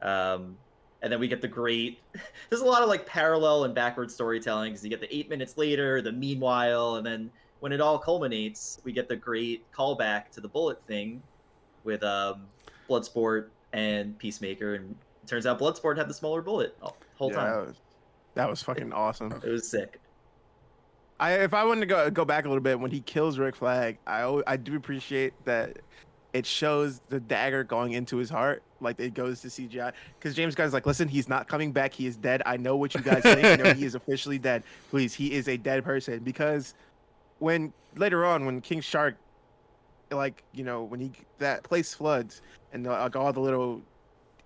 [0.00, 0.56] Um,
[1.02, 1.98] and then we get the great.
[2.48, 5.58] There's a lot of like parallel and backward storytelling because you get the eight minutes
[5.58, 10.40] later, the meanwhile, and then when it all culminates, we get the great callback to
[10.40, 11.22] the bullet thing
[11.82, 12.46] with um,
[12.88, 17.36] Bloodsport and Peacemaker, and it turns out Bloodsport had the smaller bullet the whole Yeah,
[17.36, 17.50] time.
[17.52, 17.76] that was,
[18.36, 19.32] that was fucking awesome.
[19.32, 20.00] It was sick.
[21.20, 23.56] I if I wanted to go go back a little bit when he kills Rick
[23.56, 25.78] Flag, I I do appreciate that
[26.34, 29.92] it shows the dagger going into his heart, like it goes to CGI.
[30.18, 31.94] Because James Gunn's like, listen, he's not coming back.
[31.94, 32.42] He is dead.
[32.44, 33.76] I know what you guys think.
[33.76, 34.64] He is officially dead.
[34.90, 36.18] Please, he is a dead person.
[36.18, 36.74] Because
[37.38, 39.16] when later on, when King Shark,
[40.10, 42.42] like you know, when he that place floods
[42.72, 43.80] and like all the little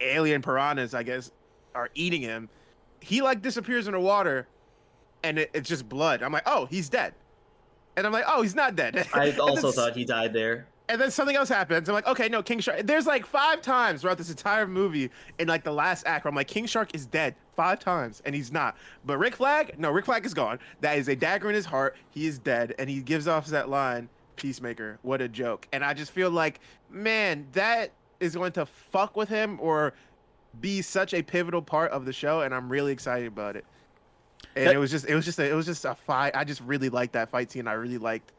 [0.01, 1.31] alien piranhas, I guess,
[1.75, 2.51] are eating him,
[3.01, 4.47] he like disappears in the water
[5.23, 6.23] and it, it's just blood.
[6.23, 7.15] I'm like, oh, he's dead.
[7.97, 9.07] And I'm like, oh, he's not dead.
[9.15, 10.67] I also thought he died there.
[10.91, 11.89] And then something else happens.
[11.89, 12.81] I'm like, okay, no, King Shark.
[12.85, 16.35] There's like five times throughout this entire movie in like the last act where I'm
[16.35, 18.77] like, King Shark is dead five times, and he's not.
[19.05, 20.59] But Rick Flag, no, Rick Flag is gone.
[20.81, 21.97] That is a dagger in his heart.
[22.09, 24.99] He is dead, and he gives off that line, Peacemaker.
[25.03, 25.69] What a joke.
[25.73, 27.91] And I just feel like, man, that
[28.21, 29.93] is going to fuck with him or
[30.61, 33.67] be such a pivotal part of the show, and I'm really excited about it.
[34.59, 36.35] And That- it was just, it was just, a, it was just a fight.
[36.35, 37.67] I just really liked that fight scene.
[37.69, 38.33] I really liked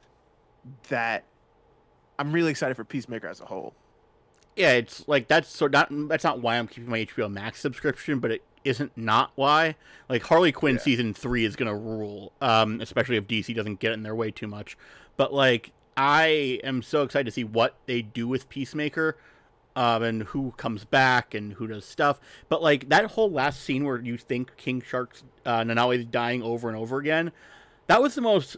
[0.89, 1.23] that.
[2.17, 3.73] I'm really excited for Peacemaker as a whole.
[4.55, 8.19] yeah, it's like that's sort not that's not why I'm keeping my HBO Max subscription,
[8.19, 9.75] but it isn't not why.
[10.09, 10.81] Like Harley Quinn Yeah.
[10.81, 14.47] season three is gonna rule, um, especially if DC doesn't get in their way too
[14.47, 14.77] much.
[15.15, 19.15] But like, I am so excited to see what they do with Peacemaker,
[19.75, 22.19] um, and who comes back and who does stuff.
[22.49, 25.63] But like that whole last scene where you think King Shark's uh,
[25.93, 27.31] is dying over and over again,
[27.87, 28.57] that was the most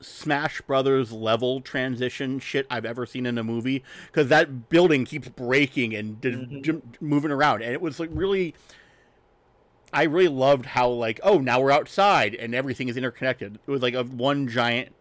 [0.00, 5.28] Smash Brothers level transition shit I've ever seen in a movie because that building keeps
[5.28, 6.62] breaking and d- Mhm.
[6.62, 8.54] j- moving around, and it was like really.
[9.92, 13.60] I really loved how like oh now we're outside and everything is interconnected.
[13.66, 14.92] It was like a one giant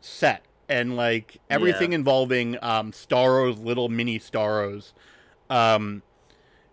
[0.00, 4.92] set and like everything involving um, Starro's little mini Starros,
[5.50, 6.02] um,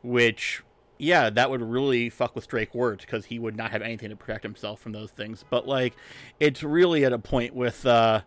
[0.03, 0.61] which
[0.97, 4.15] yeah that would really fuck with Drake Wirt because he would not have anything to
[4.15, 5.43] protect himself from those things.
[5.49, 5.95] But like
[6.39, 8.21] it's really at a point with uh,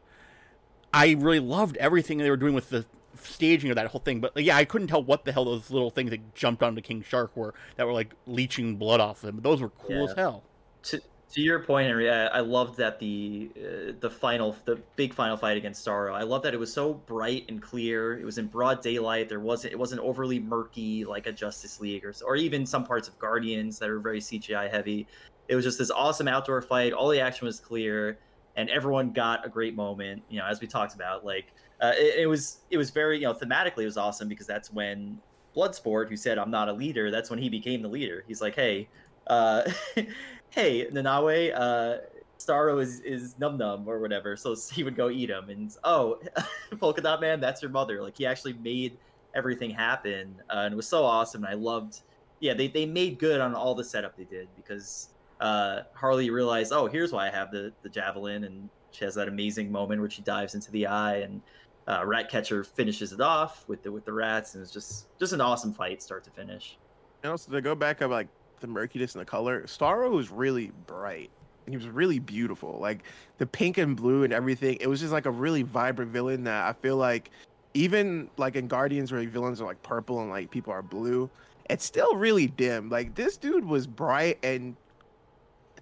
[0.92, 2.86] I really loved everything they were doing with the
[3.20, 4.20] staging of that whole thing.
[4.20, 7.02] But yeah, I couldn't tell what the hell those little things that jumped onto King
[7.02, 9.36] Shark were that were like leeching blood off them.
[9.36, 10.10] But those were cool Yeah.
[10.10, 10.44] as hell.
[10.84, 11.00] to
[11.32, 15.36] to your point, Henry, I, I loved that the uh, the final, the big final
[15.36, 16.14] fight against Starro.
[16.14, 18.18] I love that it was so bright and clear.
[18.18, 19.28] It was in broad daylight.
[19.28, 23.08] There wasn't it wasn't overly murky like a Justice League or or even some parts
[23.08, 25.06] of Guardians that are very CGI heavy.
[25.48, 26.94] It was just this awesome outdoor fight.
[26.94, 28.18] All the action was clear,
[28.56, 30.22] and everyone got a great moment.
[30.30, 31.52] You know, as we talked about, like
[31.82, 34.72] uh, it, it was it was very you know thematically it was awesome because that's
[34.72, 35.18] when
[35.54, 38.24] Bloodsport, who said I'm not a leader, that's when he became the leader.
[38.26, 38.88] He's like, hey,
[39.26, 39.70] uh,
[40.50, 41.98] hey, Nanaue, uh,
[42.38, 45.50] Starro is is num num or whatever, so he would go eat him.
[45.50, 46.20] And oh,
[46.78, 48.02] Polka Dot Man, that's your mother.
[48.02, 48.96] Like he actually made
[49.34, 51.44] everything happen, uh, and it was so awesome.
[51.44, 52.00] And I loved,
[52.40, 56.72] yeah, they they made good on all the setup they did because uh, Harley realized,
[56.72, 60.10] oh, here's why I have the the javelin, and she has that amazing moment where
[60.10, 61.42] she dives into the eye and.
[61.86, 65.40] Uh, Ratcatcher finishes it off with the with the rats, and it's just just an
[65.40, 66.76] awesome fight, start to finish.
[67.22, 68.28] And also to go back up like
[68.60, 71.30] the murkiness and the color, Starro was really bright.
[71.66, 72.78] And he was really beautiful.
[72.80, 73.02] Like
[73.36, 74.78] the pink and blue and everything.
[74.80, 77.30] It was just like a really vibrant villain that I feel like
[77.74, 81.28] even like in Guardians where villains are like purple and like people are blue,
[81.68, 82.88] it's still really dim.
[82.88, 84.76] Like this dude was bright and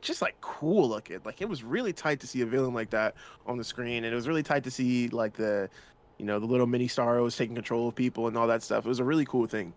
[0.01, 1.20] just like cool looking.
[1.24, 3.14] Like it was really tight to see a villain like that
[3.47, 4.05] on the screen.
[4.05, 5.70] And it was really tight to see like the
[6.18, 8.87] you know, the little mini Starros taking control of people and all that stuff.
[8.87, 9.72] It was a really cool thing.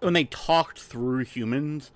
[0.00, 1.90] when they talked through humans,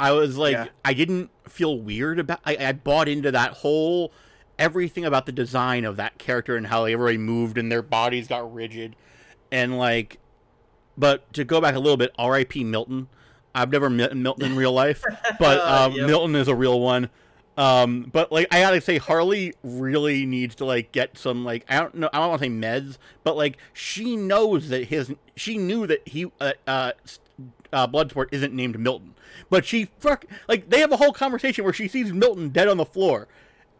[0.00, 0.66] I was like, Yeah.
[0.84, 2.40] I didn't feel weird about.
[2.44, 4.12] I, I bought into that whole
[4.58, 8.52] everything about the design of that character and how everybody moved and their bodies got
[8.52, 8.96] rigid,
[9.52, 10.18] and like.
[10.96, 12.62] But to go back a little bit, R.I.P.
[12.64, 13.08] Milton.
[13.56, 15.02] I've never met Milton in real life,
[15.38, 16.06] but um, Yep.
[16.08, 17.08] Milton is a real one.
[17.56, 21.78] Um, but like I gotta say, Harley really needs to like get some like I
[21.78, 25.56] don't know I don't want to say meds, but like she knows that his she
[25.56, 26.92] knew that he uh, uh,
[27.74, 29.14] uh Bloodsport isn't named Milton,
[29.50, 32.76] but she fuck like they have a whole conversation where she sees Milton dead on
[32.78, 33.28] the floor,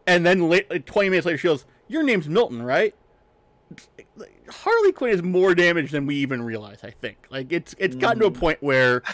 [0.07, 2.95] and then late, like, twenty minutes later she goes, "Your name's Milton, right?"
[4.49, 6.85] Harley Quinn is more damaged than we even realize.
[6.85, 8.39] I think like it's it's gotten to a Mm.
[8.39, 9.03] point where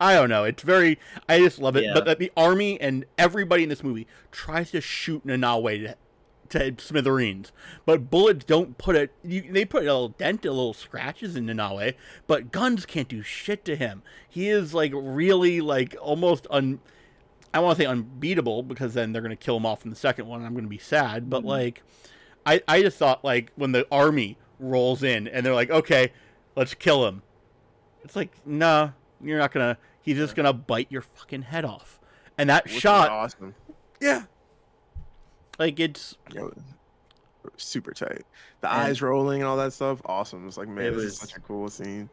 [0.00, 0.44] I don't know.
[0.44, 0.98] It's very
[1.28, 1.84] I just love it.
[1.84, 1.94] Yeah.
[1.94, 5.96] But that the army and everybody in this movie tries to shoot Nanaue to,
[6.50, 7.52] to smithereens,
[7.86, 9.12] but bullets don't put it.
[9.22, 11.94] You, they put a little dent, a little scratches in Nanaue,
[12.26, 14.02] but guns can't do shit to him.
[14.28, 16.80] He is like really like almost un.
[17.54, 20.26] I want to say unbeatable because then they're gonna kill him off in the second
[20.26, 20.40] one.
[20.40, 21.46] and I'm gonna be sad, but Mhm.
[21.46, 21.82] like,
[22.44, 26.12] I I just thought like when the army rolls in and they're like, okay,
[26.56, 27.22] let's kill him.
[28.04, 28.90] It's like, nah,
[29.22, 29.78] you're not gonna.
[30.02, 32.00] He's just gonna bite your fucking head off.
[32.38, 33.54] And that Which shot, awesome.
[34.00, 34.24] yeah,
[35.58, 36.52] like it's Yo,
[37.56, 38.22] super tight.
[38.60, 40.00] The And- eyes rolling and all that stuff.
[40.04, 40.46] Awesome.
[40.48, 42.08] It's like man, It this was- is such a cool scene.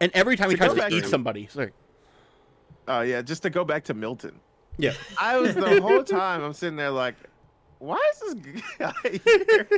[0.00, 1.72] and every time he To tries to back eat to- somebody, sorry,
[2.86, 4.38] Oh yeah, just to go back to Milton.
[4.76, 4.92] Yeah.
[5.18, 7.14] I was the whole time I'm sitting there like,
[7.78, 8.92] why is this guy
[9.24, 9.68] here?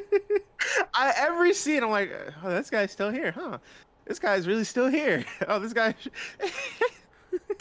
[0.94, 2.10] I every scene I'm like,
[2.42, 3.58] oh, this guy's still here, huh?
[4.06, 5.24] This guy's really still here.
[5.48, 5.94] Oh, this guy.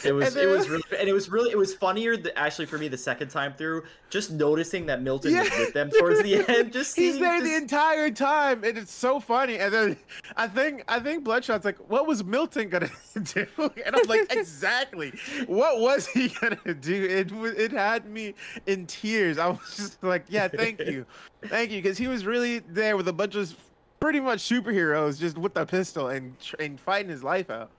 [0.04, 2.66] It was And it was really and it was really it was funnier th- actually
[2.66, 6.36] for me the second time through just noticing that Milton was with them towards the
[6.48, 9.58] end just He's seeing there just, the entire time, and it's so funny.
[9.58, 9.96] And then
[10.36, 12.90] I think I think Bloodshot's like, "What was Milton gonna
[13.34, 15.12] do?" And I'm like, "Exactly.
[15.46, 18.34] What was he gonna do?" It it had me
[18.66, 19.38] in tears.
[19.38, 21.06] I was just like, "Yeah, thank you,
[21.46, 23.54] thank you," because he was really there with a bunch of
[24.00, 27.70] pretty much superheroes, just with a pistol and and fighting his life out.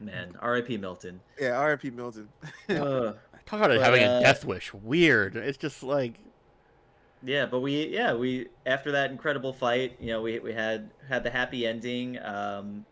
[0.00, 0.76] Man R.I.P.
[0.78, 1.90] Milton Yeah, R.I.P.
[1.90, 2.28] Milton.
[2.68, 3.16] Ugh.
[3.46, 4.72] talk about it But, having a uh, death wish.
[4.74, 5.36] Weird.
[5.36, 6.14] It's just like
[7.22, 11.24] Yeah, but we yeah we after that incredible fight, you know, we we had had
[11.24, 12.18] the happy ending.
[12.22, 12.84] Um,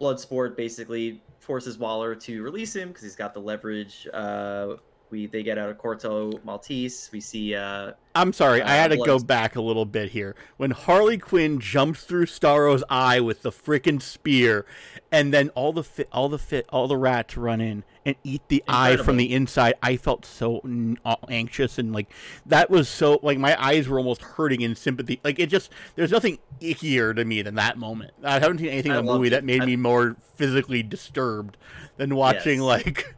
[0.00, 4.08] Bloodsport basically forces Waller to release him because he's got the leverage.
[4.12, 4.76] Uh,
[5.10, 7.10] we they get out of Corto Maltese.
[7.12, 10.34] We see uh, I'm sorry, I Uh, had to go back a little bit here.
[10.56, 14.66] When Harley Quinn jumps through Starro's eye with the freaking spear,
[15.12, 18.42] and then all the fit, all the fit, all the rats run in and eat
[18.48, 19.74] the eye from the inside.
[19.82, 20.98] I felt so n-
[21.28, 22.12] anxious and like
[22.46, 25.20] that was so like my eyes were almost hurting in sympathy.
[25.24, 28.12] Like it just there's nothing ickier to me than that moment.
[28.22, 29.30] I haven't seen anything I in a movie it.
[29.30, 31.56] that made I- me more physically disturbed
[31.96, 32.66] than watching Yes.
[32.66, 33.14] like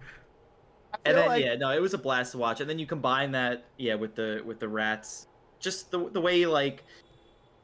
[1.06, 2.86] and feel then like- yeah no it was a blast to watch and then you
[2.86, 5.26] combine that yeah with the with the rats
[5.60, 6.84] just the the way like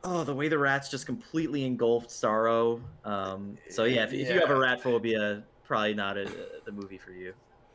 [0.04, 4.40] oh the way the rats just completely engulfed Starro um so yeah if, if you
[4.40, 6.28] have a rat phobia probably not a,
[6.64, 7.32] the movie for you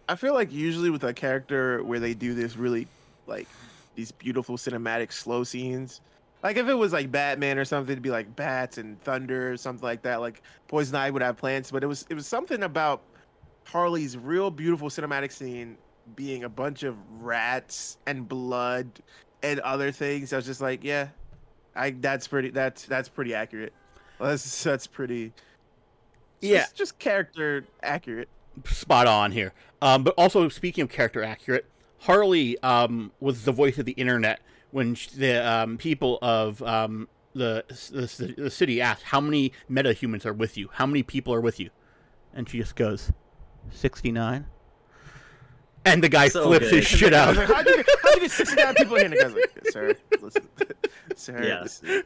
[0.10, 2.88] I feel like usually with a character where they do this really
[3.26, 3.48] like
[3.96, 6.00] these beautiful cinematic slow scenes.
[6.44, 9.58] Like if it was like Batman or something, it'd be like bats and thunder or
[9.58, 10.22] something like that.
[10.22, 13.02] Like Poison Ivy would have plants, but it was it was something about
[13.72, 15.78] Harley's real beautiful cinematic scene
[16.16, 18.88] being a bunch of rats and blood
[19.44, 20.32] and other things.
[20.34, 21.10] I was just like, yeah,
[21.76, 23.74] I that's pretty that's that's pretty accurate.
[24.20, 25.34] That's that's pretty
[26.42, 26.60] Yeah.
[26.60, 28.30] just, just character accurate.
[28.66, 29.54] spot on here.
[29.82, 31.66] Um, but also speaking of character accurate,
[32.00, 34.40] Harley um, was the voice of the internet
[34.72, 40.26] when the um, people of um, the, the the city asked how many meta humans
[40.26, 41.70] are with you, how many people are with you,
[42.34, 43.12] and she just goes,
[43.72, 44.46] sixty nine.
[45.86, 46.98] And the guy So flips his good.
[46.98, 47.36] shit out.
[47.38, 49.22] like, how'd you, how'd you get 69 people in here?
[49.26, 50.48] And the guy's like, sir, listen,
[51.16, 51.44] sir.
[51.44, 51.80] Yes.
[51.80, 52.04] this-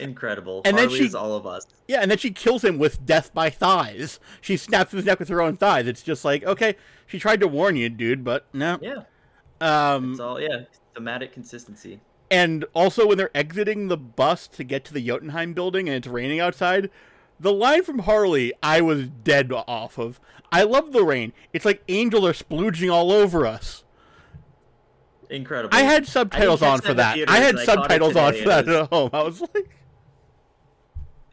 [0.00, 2.78] incredible And then Harley she- is all of us Yeah, and then she kills him
[2.78, 4.18] with death by thighs.
[4.40, 5.86] She snaps his neck with her own thighs.
[5.86, 6.74] It's just like, okay,
[7.06, 8.78] she tried to warn you, dude, but no.
[8.80, 9.02] yeah
[9.60, 10.62] Um, it's all yeah
[10.94, 12.00] thematic consistency
[12.30, 16.06] And also, when they're exiting the bus to get to the Jotunheim building and it's
[16.08, 16.88] raining outside,
[17.40, 20.20] the line from Harley, I was dead off of.
[20.50, 21.32] I love the rain.
[21.52, 23.84] It's like angels are splooging all over us.
[25.30, 27.28] incredible I had subtitles catch on for in the that.
[27.28, 29.10] I had and I subtitles on for that at home.
[29.12, 29.76] I was like,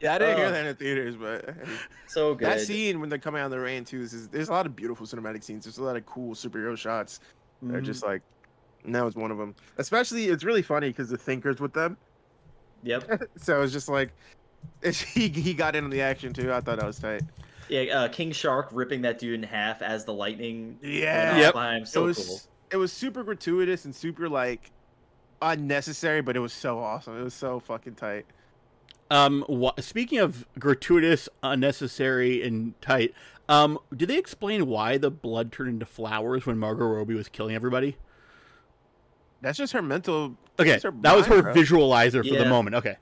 [0.00, 0.50] Yeah, I didn't hear Oh.
[0.52, 1.54] that in the theaters, but
[2.06, 4.48] so good that scene when they're coming out of the rain too is, is there's
[4.50, 5.64] a lot of beautiful cinematic scenes.
[5.64, 7.20] There's a lot of cool superhero shots.
[7.62, 7.84] They're Mhm.
[7.84, 8.20] just like,
[8.84, 9.54] and that was one of them.
[9.78, 11.96] Especially, it's really funny because the Thinker's with them,
[12.82, 14.45] yep so it's just like, it's,
[15.14, 16.52] he he got in on the action too.
[16.52, 17.22] I thought that was tight.
[17.68, 21.30] yeah uh, King Shark ripping that dude in half as the lightning went Yeah.
[21.32, 21.54] off Yep.
[21.54, 22.40] by him it was cool
[22.72, 24.70] it was super gratuitous and super like
[25.42, 27.18] unnecessary, but it was so awesome.
[27.20, 28.26] It was so fucking tight.
[29.10, 33.14] um, wha- speaking of gratuitous, unnecessary, and tight,
[33.48, 37.54] um, did they explain why the blood turned into flowers when Margot Robbie was killing
[37.54, 37.96] everybody?
[39.42, 40.36] That's just her mental.
[40.58, 41.54] Okay, her that was her bro.
[41.54, 42.74] visualizer for the moment.
[42.76, 42.96] Okay,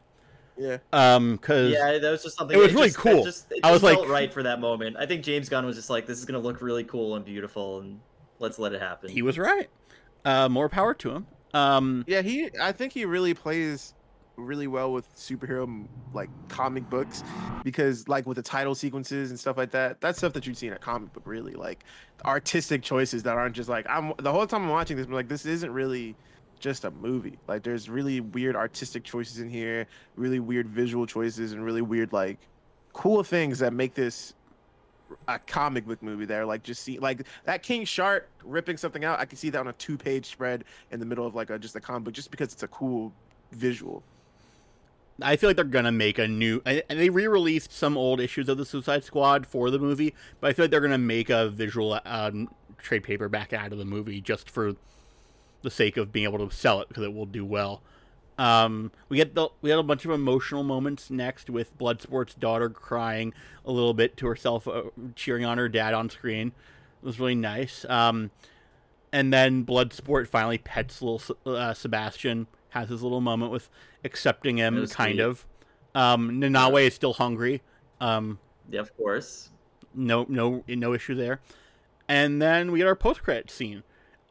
[0.56, 0.78] Yeah.
[0.92, 2.56] um, because Yeah, that was just something.
[2.56, 3.20] It was really just, cool.
[3.20, 4.96] It just, I was felt like- right for that moment.
[4.98, 7.80] I think James Gunn was just like, "This is gonna look really cool and beautiful,
[7.80, 8.00] and
[8.38, 9.68] let's let it happen." he was right.
[10.24, 11.26] Uh, more power to him.
[11.52, 12.50] Um, Yeah, he.
[12.60, 13.94] I think he really plays
[14.36, 17.22] really well with superhero like comic books
[17.62, 20.66] because like with the title sequences and stuff like that that's stuff that you'd see
[20.66, 21.84] in a comic book really like
[22.24, 25.28] artistic choices that aren't just like i'm the whole time i'm watching this i'm like
[25.28, 26.16] this isn't really
[26.58, 29.86] just a movie like there's really weird artistic choices in here
[30.16, 32.38] really weird visual choices and really weird like
[32.92, 34.34] cool things that make this
[35.28, 39.18] a comic book movie there like just see like that king shark ripping something out
[39.20, 41.58] i can see that on a two page spread in the middle of like a
[41.58, 43.12] just a comic book just because it's a cool
[43.52, 44.02] visual
[45.22, 46.60] I feel like they're gonna make a new.
[46.66, 50.52] And they re-released some old issues of the Suicide Squad for the movie, but I
[50.52, 52.48] feel like they're gonna make a visual um,
[52.78, 54.74] trade paperback out of the movie just for
[55.64, 57.82] the sake of being able to sell it because it will do well.
[58.38, 62.68] Um, we get the we had a bunch of emotional moments next with Bloodsport's daughter
[62.68, 63.32] crying
[63.64, 64.82] a little bit to herself, uh,
[65.16, 66.48] cheering on her dad on screen.
[67.02, 67.84] It was really nice.
[67.88, 68.30] Um,
[69.12, 73.68] and then Bloodsport finally pets little uh, Sebastian, has his little moment with
[74.04, 75.20] accepting him, kind sweet.
[75.20, 75.46] of.
[75.94, 77.62] Um, Nanaue is still hungry.
[78.00, 79.50] Um, Yeah, of course.
[79.94, 81.40] no, no, no issue there.
[82.08, 83.84] And then we get our post-credit scene.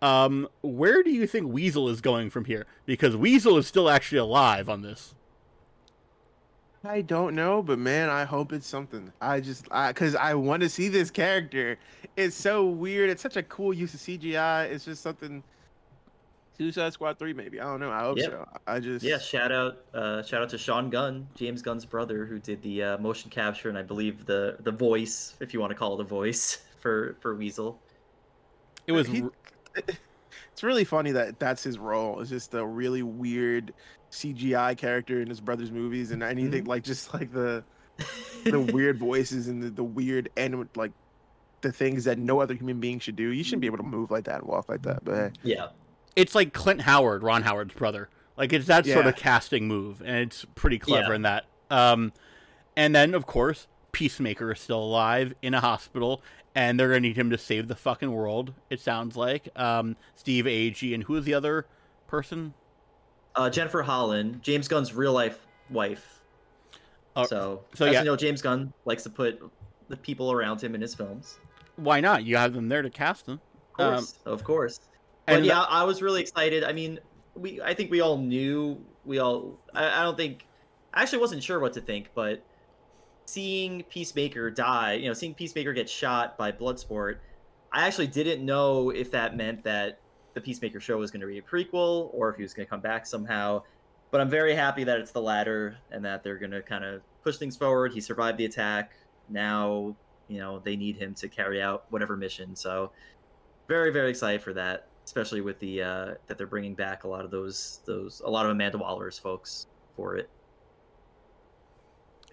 [0.03, 2.65] Um, where do you think Weasel is going from here?
[2.85, 5.15] Because Weasel is still actually alive on this.
[6.83, 9.13] I don't know, but man, I hope it's something.
[9.21, 11.77] I just, I, cause I want to see this character.
[12.17, 13.09] It's so weird.
[13.09, 14.69] It's such a cool use of CGI.
[14.69, 15.41] It's just something.
[16.57, 17.61] Suicide Squad three, maybe.
[17.61, 17.89] I don't know.
[17.89, 18.29] I hope Yep.
[18.29, 18.47] so.
[18.67, 22.37] I just, Yeah, shout out, uh, shout out to Sean Gunn, James Gunn's brother, who
[22.37, 25.75] did the uh, motion capture and I believe the the voice, if you want to
[25.75, 27.79] call it a voice, for for Weasel.
[28.85, 29.31] It was He- r-
[29.75, 32.19] It's really funny that that's his role.
[32.21, 33.73] It's just a really weird
[34.11, 37.63] CGI character in his brother's movies, and anything like just like the
[38.43, 40.91] the weird voices and the, the weird and like
[41.61, 43.29] the things that no other human being should do.
[43.29, 45.03] You shouldn't be able to move like that and walk like that.
[45.03, 45.31] But hey.
[45.43, 45.67] yeah,
[46.15, 48.09] it's like Clint Howard, Ron Howard's brother.
[48.37, 51.15] Like it's that sort of casting move, and it's pretty clever Yeah.
[51.15, 51.45] in that.
[51.69, 52.13] Um,
[52.75, 56.21] and then of course, Peacemaker is still alive in a hospital,
[56.55, 58.53] and they're gonna need him to save the fucking world.
[58.69, 61.67] It sounds like um, Steve Agee and who is the other
[62.07, 62.53] person?
[63.35, 66.21] uh, Jennifer Holland, James Gunn's real life wife.
[67.15, 67.99] Oh, so, so as yeah.
[67.99, 69.39] you know, James Gunn likes to put
[69.87, 71.39] the people around him in his films.
[71.75, 72.23] Why not?
[72.23, 73.41] You have them there to cast them.
[73.79, 74.79] Of Um, course, of course.
[75.27, 76.63] and But yeah, I was really excited.
[76.63, 76.99] I mean,
[77.35, 80.47] we I think we all knew we all I, I don't think
[80.93, 82.43] I actually wasn't sure what to think, but
[83.25, 87.17] seeing Peacemaker die, you know, seeing Peacemaker get shot by Bloodsport,
[87.71, 89.99] I actually didn't know if that meant that
[90.33, 92.69] the Peacemaker show was going to be a prequel or if he was going to
[92.69, 93.63] come back somehow.
[94.11, 97.01] But I'm very happy that it's the latter and that they're going to kind of
[97.23, 97.93] push things forward.
[97.93, 98.93] He survived the attack.
[99.29, 99.95] Now,
[100.27, 102.55] you know, they need him to carry out whatever mission.
[102.55, 102.91] So,
[103.67, 107.25] very very excited for that especially with the uh that they're bringing back a lot
[107.25, 110.29] of those those a lot of amanda waller's folks for it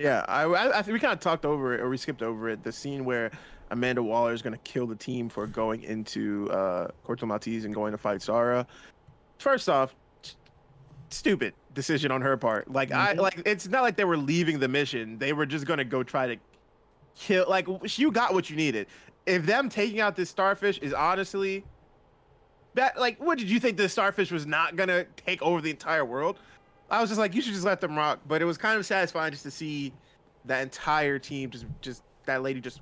[0.01, 2.49] Yeah, I, I, I think we kind of talked over it, or we skipped over
[2.49, 2.63] it.
[2.65, 3.31] The scene where
[3.71, 7.75] Amanda Waller is going to kill the team for going into uh, Corto Maltese and
[7.75, 8.67] going to fight Sarah.
[9.39, 9.95] First off,
[11.11, 12.71] stupid decision on her part.
[12.71, 13.19] Like I Mhm.
[13.21, 16.03] like it's not like they were leaving the mission; they were just going to go
[16.03, 16.37] try to
[17.15, 17.45] kill.
[17.47, 17.67] Like
[17.99, 18.87] you got what you needed.
[19.27, 21.63] If them taking out this starfish is honestly
[22.75, 25.71] that like, what did you think the starfish was not going to take over the
[25.71, 26.39] entire world?
[26.91, 28.20] I was just like, you should just let them rock.
[28.26, 29.93] But it was kind of satisfying just to see
[30.47, 32.80] that entire team just just that lady just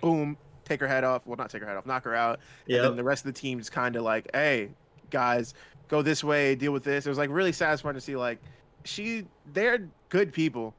[0.00, 1.26] boom take her head off.
[1.26, 2.40] Well, not take her head off, knock her out.
[2.66, 4.70] And yeah then the rest of the team just kind of like, hey
[5.10, 5.54] guys,
[5.88, 7.06] go this way, deal with this.
[7.06, 8.38] It was like really satisfying to see like
[8.84, 10.74] she they're good people.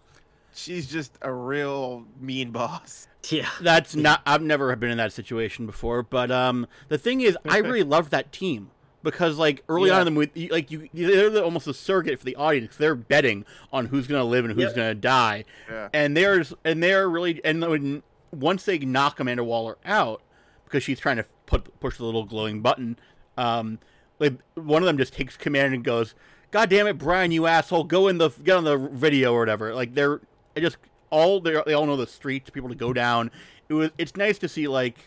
[0.53, 3.07] She's just a real mean boss.
[3.30, 4.21] yeah That's not.
[4.25, 6.03] I've never been in that situation before.
[6.03, 8.71] But um, the thing is, I really loved that team
[9.04, 9.95] because like early Yeah.
[9.95, 12.76] on in the movie, like you, they're the- almost a surrogate for the audience.
[12.76, 15.89] They're betting on who's gonna live and who's gonna die, Yeah.
[15.93, 20.22] and there's and they're really and when once they knock Amanda Waller out
[20.66, 22.97] because she's trying to put push the little glowing button,
[23.38, 23.80] um,
[24.20, 26.14] like one of them just takes command and goes,
[26.52, 27.86] "God damn it, Brian, you asshole!
[27.86, 30.20] Go in the get on the video or whatever." Like they're
[30.56, 30.78] it just
[31.10, 33.32] all they they all know the streets, people to go down.
[33.70, 34.97] It was it's nice to see like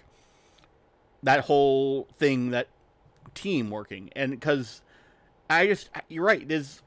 [1.23, 2.69] that whole thing that
[3.35, 4.83] team working and because
[5.51, 6.47] I just you're right.
[6.47, 6.83] There's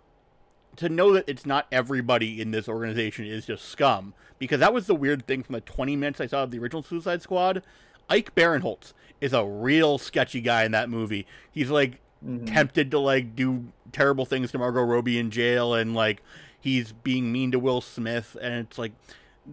[0.77, 4.87] to know that it's not everybody in this organization is just scum because that was
[4.87, 7.63] the weird thing from the 20 minutes I saw of the original Suicide Squad.
[8.09, 11.25] Ike Barinholtz is a real sketchy guy in that movie.
[11.51, 12.47] He's like Mhm.
[12.51, 16.21] tempted to like do terrible things to Margot Robbie in jail and like
[16.59, 18.93] he's being mean to Will Smith and it's like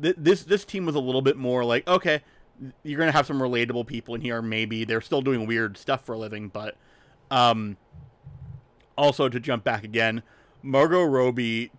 [0.00, 2.22] th- this this team was a little bit more like okay
[2.82, 6.12] you're gonna have some relatable people in here maybe they're still doing weird stuff for
[6.14, 6.76] a living but
[7.30, 7.76] um
[8.96, 10.22] also to jump back again,
[10.62, 11.72] Margot Robbie,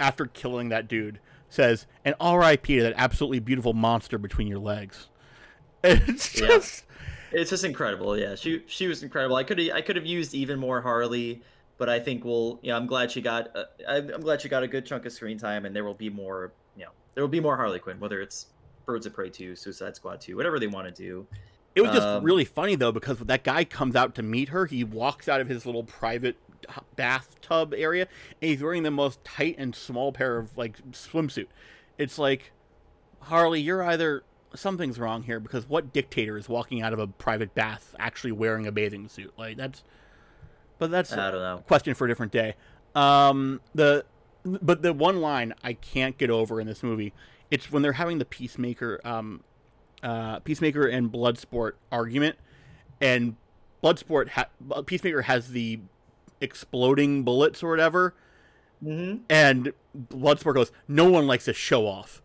[0.00, 2.76] after killing that dude, says, "And R.I.P.
[2.76, 5.08] to that absolutely beautiful monster between your legs."
[5.84, 6.48] It's Yeah.
[6.48, 6.84] just
[7.30, 8.18] It's just incredible.
[8.18, 9.36] Yeah, she she was incredible.
[9.36, 11.42] I could I could have used even more Harley,
[11.78, 12.58] but I think we'll.
[12.62, 13.54] Yeah, I'm glad she got.
[13.56, 15.94] Uh, I'm I'm glad she got a good chunk of screen time, and there will
[15.94, 16.52] be more.
[16.76, 18.46] You know, there will be more Harley Quinn, whether it's
[18.86, 21.26] Birds of Prey 2, Suicide Squad 2, whatever they want to do.
[21.74, 24.48] It was just Um, really funny though because when that guy comes out to meet
[24.48, 26.36] her, he walks out of his little private
[26.96, 28.08] bathtub area
[28.40, 31.48] and he's wearing the most tight and small pair of like swimsuit.
[31.98, 32.52] It's like
[33.20, 34.22] Harley, you're either
[34.54, 38.66] something's wrong here because what dictator is walking out of a private bath actually wearing
[38.66, 39.32] a bathing suit?
[39.36, 39.82] Like that's
[40.78, 41.62] but that's I don't know.
[41.66, 42.54] question for a different day.
[42.94, 44.06] Um, the
[44.44, 47.12] but the one line I can't get over in this movie,
[47.50, 49.42] it's when they're having the peacemaker, um,
[50.02, 52.36] uh, peacemaker and Bloodsport argument,
[53.00, 53.36] and
[53.82, 54.48] Bloodsport ha-
[54.86, 55.80] peacemaker has the
[56.40, 58.14] exploding bullets or whatever,
[58.84, 59.22] Mm-hmm.
[59.30, 59.72] and
[60.10, 62.20] Bloodsport goes, "No one likes to show off,"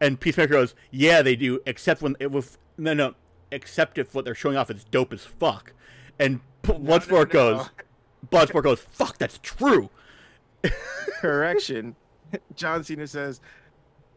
[0.00, 3.14] and Peacemaker goes, "Yeah, they do, except when it was no no,
[3.50, 5.72] except if what they're showing off is dope as fuck,"
[6.16, 7.56] and P- Bloodsport no.
[7.56, 7.70] goes,
[8.30, 9.90] Bloodsport goes, "Fuck, that's true."
[11.20, 11.96] Correction.
[12.54, 13.40] John Cena says,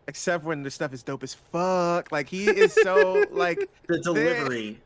[0.08, 2.12] except when the stuff is dope as fuck.
[2.12, 4.80] Like he is so like The delivery.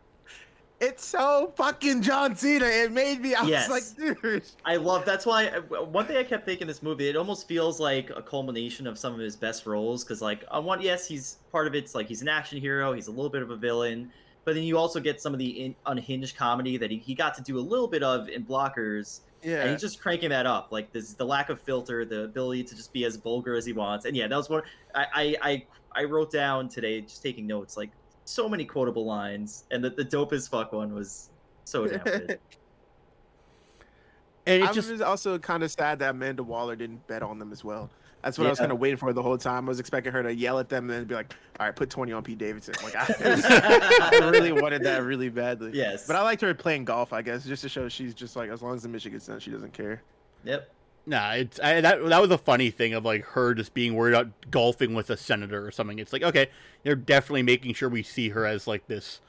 [0.82, 2.66] it's so fucking John Cena.
[2.66, 3.34] It made me.
[3.34, 3.70] I Yes.
[3.70, 4.43] was like, dude.
[4.66, 7.80] I love that's why uh, one thing I kept thinking this movie it almost feels
[7.80, 11.38] like a culmination of some of his best roles because like on one yes he's
[11.51, 14.11] part of it's like he's an action hero he's a little bit of a villain
[14.43, 17.34] but then you also get some of the in, unhinged comedy that he, he got
[17.36, 19.72] to do a little bit of in blockers and Yeah.
[19.72, 22.91] he's just cranking that up like this the lack of filter the ability to just
[22.91, 25.66] be as vulgar as he wants and yeah that was one I I I,
[26.02, 27.91] I wrote down today just taking notes like
[28.26, 31.30] so many quotable lines and the, the dope as fuck one was
[31.64, 32.39] so damn good.
[34.48, 37.52] And I'm just just also kind of sad that Amanda Waller didn't bet on them
[37.52, 37.89] as well.
[38.26, 39.65] That's what I was kind of waiting for the whole time.
[39.65, 41.91] I was expecting her to yell at them and then be like, "All right, put
[41.91, 43.05] 20 on Pete Davidson." Like I,
[44.19, 45.71] I really wanted that really badly.
[45.73, 48.49] yes But I liked her playing golf, I guess, just to show she's just like
[48.49, 50.01] as long as the mission gets done, she doesn't care.
[50.43, 50.71] yep
[51.07, 54.15] Nah, it's I, that that was a funny thing of like her just being worried
[54.15, 55.99] about golfing with a senator or something.
[55.99, 56.47] It's like okay,
[56.84, 59.21] they're definitely making sure we see her as like this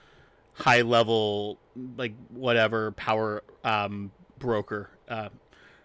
[0.55, 1.59] high level
[1.99, 4.89] like whatever power um broker.
[5.07, 5.29] Uh,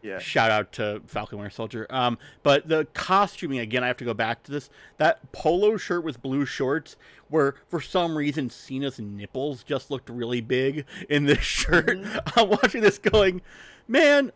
[0.04, 0.18] Yeah.
[0.20, 1.86] Shout out to Falcon Winter Soldier.
[1.90, 4.70] Um, but the costuming again, I have to go back to this.
[4.98, 6.96] That polo shirt with blue shorts,
[7.30, 12.00] where for some reason Cena's nipples just looked really big in this shirt.
[12.02, 12.34] Mhm.
[12.36, 13.42] I'm watching this, going,
[13.88, 14.32] man,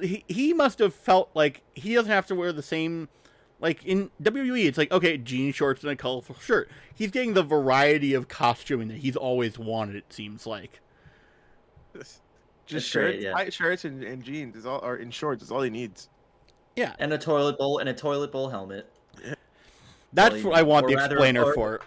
[0.00, 3.08] he he must have felt like he doesn't have to wear the same.
[3.60, 6.68] Like in WWE, it's like okay, jean shorts and a colorful shirt.
[6.94, 9.96] He's getting the variety of costuming that he's always wanted.
[9.96, 10.80] It seems like.
[12.66, 13.32] Just That's great, shirts, yeah.
[13.32, 16.08] tight shirts and, and jeans is all, or in shorts is all he needs.
[16.76, 18.88] Yeah, and a toilet bowl and a toilet bowl helmet.
[20.12, 21.80] that's Well, what I want the explainer or- for.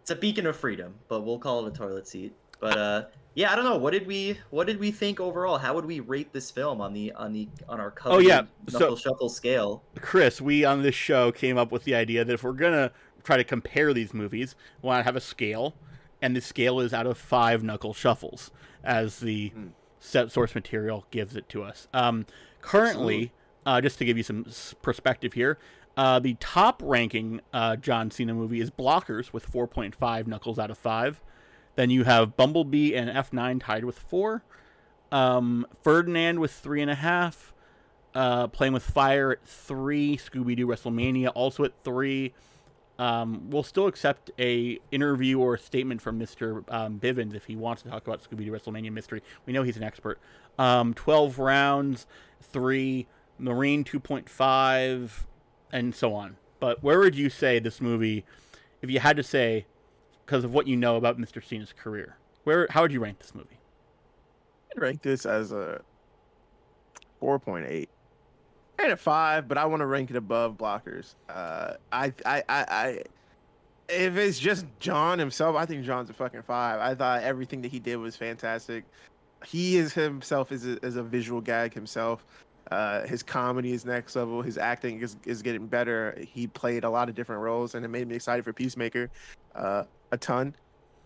[0.00, 2.34] It's a beacon of freedom, but we'll call it a toilet seat.
[2.58, 3.04] But uh,
[3.34, 3.76] yeah, I don't know.
[3.76, 5.58] What did we What did we think overall?
[5.58, 8.16] How would we rate this film on the on the on our cover?
[8.16, 9.82] Oh, yeah, so- knuckle shuffle scale.
[10.00, 12.90] Chris, we on this show came up with the idea that if we're gonna
[13.22, 15.74] try to compare these movies, we want to have a scale,
[16.20, 18.50] and the scale is out of five knuckle shuffles,
[18.82, 19.66] as the Hmm.
[20.02, 21.88] Set source material gives it to us.
[21.94, 22.26] Um,
[22.60, 23.32] currently,
[23.64, 24.46] uh, just to give you some
[24.82, 25.58] perspective here,
[25.96, 30.78] uh, the top ranking uh, John Cena movie is Blockers with 4.5 knuckles out of
[30.78, 31.20] five.
[31.76, 34.42] Then you have Bumblebee and F9 tied with four.
[35.10, 37.52] Um, Ferdinand with three and a half
[38.14, 40.16] uh, playing with fire at three.
[40.16, 42.34] Scooby Doo WrestleMania also at three.
[43.02, 46.62] Um, we'll still accept a interview or a statement from Mr.
[46.68, 49.24] Um, Bivens if he wants to talk about Scooby Doo WrestleMania mystery.
[49.44, 50.20] We know he's an expert.
[50.56, 52.06] Um, Twelve rounds,
[52.40, 53.08] three.
[53.38, 55.26] Marine two point five,
[55.72, 56.36] and so on.
[56.60, 58.24] But where would you say this movie,
[58.82, 59.66] if you had to say,
[60.24, 61.42] because of what you know about Mr.
[61.44, 63.58] Cena's career, where how would you rank this movie?
[64.70, 65.80] I'd rank this as a
[67.20, 67.88] 4.8
[68.82, 72.64] and a 5 but i want to rank it above blockers uh I, I i
[72.68, 73.02] i
[73.88, 77.70] if it's just john himself i think john's a fucking 5 i thought everything that
[77.70, 78.84] he did was fantastic
[79.44, 82.24] he is himself as a, as a visual gag himself
[82.70, 84.40] uh, his comedy is next level.
[84.40, 86.16] His acting is, is getting better.
[86.26, 89.10] He played a lot of different roles, and it made me excited for Peacemaker
[89.54, 90.54] uh, a ton.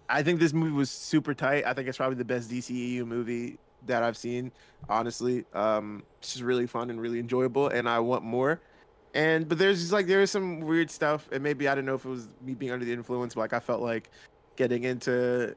[0.08, 1.64] I think this movie was super tight.
[1.66, 4.52] I think it's probably the best DCEU movie that I've seen.
[4.88, 8.60] Honestly, um, it's just really fun and really enjoyable, and I want more.
[9.14, 11.94] And but there's just like there is some weird stuff, and maybe I don't know
[11.94, 14.10] if it was me being under the influence, but like I felt like
[14.56, 15.54] getting into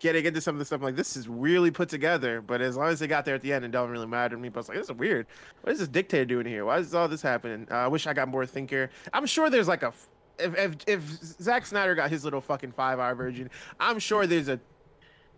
[0.00, 2.42] getting into some of the stuff, I'm like this is really put together.
[2.42, 4.40] But as long as they got there at the end, it don't really matter to
[4.40, 4.50] me.
[4.50, 5.26] But I was like, this is weird.
[5.62, 6.64] What is this dictator doing here?
[6.64, 7.66] Why is all this happening?
[7.70, 8.90] Uh, I wish I got more thinker.
[9.12, 9.92] I'm sure there's like a
[10.38, 11.02] if if if
[11.40, 13.50] Zack Snyder got his little fucking five hour version,
[13.80, 14.60] I'm sure there's a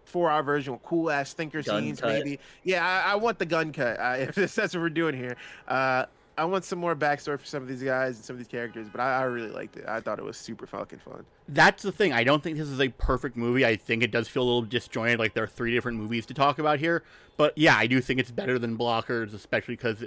[0.06, 2.00] four hour version with cool ass thinker Gun scenes.
[2.00, 2.08] cut.
[2.08, 2.84] Maybe, yeah.
[2.84, 3.98] I, I want the gun cut.
[3.98, 5.36] Uh, if that's what we're doing here,
[5.68, 6.06] uh,
[6.38, 8.88] I want some more backstory for some of these guys and some of these characters.
[8.90, 9.84] But I, I really liked it.
[9.88, 11.24] I thought it was super fucking fun.
[11.48, 12.12] That's the thing.
[12.12, 13.64] I don't think this is a perfect movie.
[13.64, 16.34] I think it does feel a little disjointed, like there are three different movies to
[16.34, 17.02] talk about here.
[17.36, 20.04] But yeah, I do think it's better than Blockers, especially because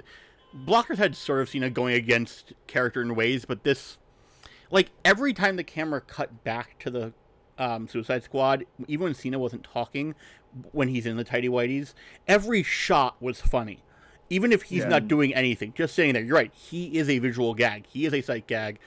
[0.66, 3.98] Blockers had sort of seen it going against character in ways, but this,
[4.70, 7.12] like every time the camera cut back to the
[7.60, 10.14] um, Suicide Squad, even when Cena wasn't talking,
[10.72, 11.94] when he's in the tidy whities,
[12.26, 13.84] every shot was funny.
[14.30, 14.88] Even if he's Yeah.
[14.88, 16.52] not doing anything, just saying there, you're right.
[16.54, 17.84] He is a visual gag.
[17.86, 18.78] He is a sight gag,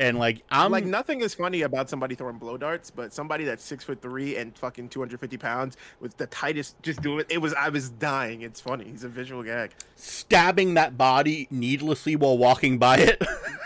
[0.00, 3.62] and like I'm like nothing is funny about somebody throwing blow darts, but somebody that's
[3.62, 7.26] six foot three and fucking two hundred fifty pounds with the tightest, just doing it.
[7.28, 8.42] It was I was dying.
[8.42, 8.86] It's funny.
[8.90, 9.72] He's a visual gag.
[9.96, 13.22] stabbing that body needlessly while walking by it.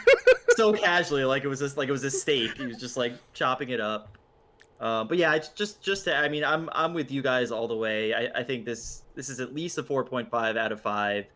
[0.57, 2.57] so casually, like it was just like it was a steak.
[2.57, 4.19] He was just like chopping it up.
[4.83, 7.77] Uh, but yeah, just just to, I mean, I'm I'm with you guys all the
[7.77, 8.13] way.
[8.13, 11.27] I, I think this this is at least a 4.5 out of five.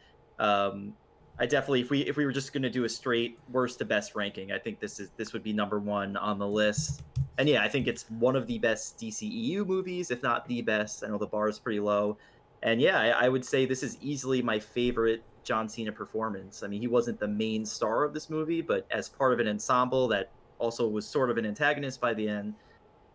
[0.40, 0.94] Um,
[1.38, 4.16] I definitely, if we if we were just gonna do a straight worst to best
[4.16, 7.04] ranking, I think this is this would be number one on the list.
[7.38, 11.04] And yeah, I think it's one of the best DCEU movies, if not the best.
[11.04, 12.16] I know the bar is pretty low.
[12.64, 16.64] And yeah, I, I would say this is easily my favorite John Cena performance.
[16.64, 19.46] I mean, he wasn't the main star of this movie, but as part of an
[19.46, 22.54] ensemble that also was sort of an antagonist by the end,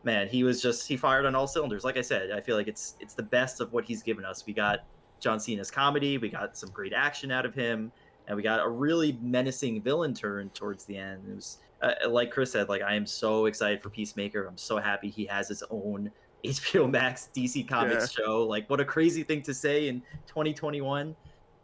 [0.04, 1.84] man, he was just he fired on all cylinders.
[1.84, 4.46] Like I said, I feel like it's it's the best of what he's given us.
[4.46, 4.86] We got
[5.20, 7.92] John Cena's comedy, we got some great action out of him,
[8.28, 11.22] and we got a really menacing villain turn towards the end.
[11.30, 14.46] It was uh, like Chris said, like I am so excited for Peacemaker.
[14.46, 16.12] I'm so happy he has his own
[16.46, 18.44] HBO Max DC Comics show.
[18.44, 21.16] Like what a crazy thing to say in 2021.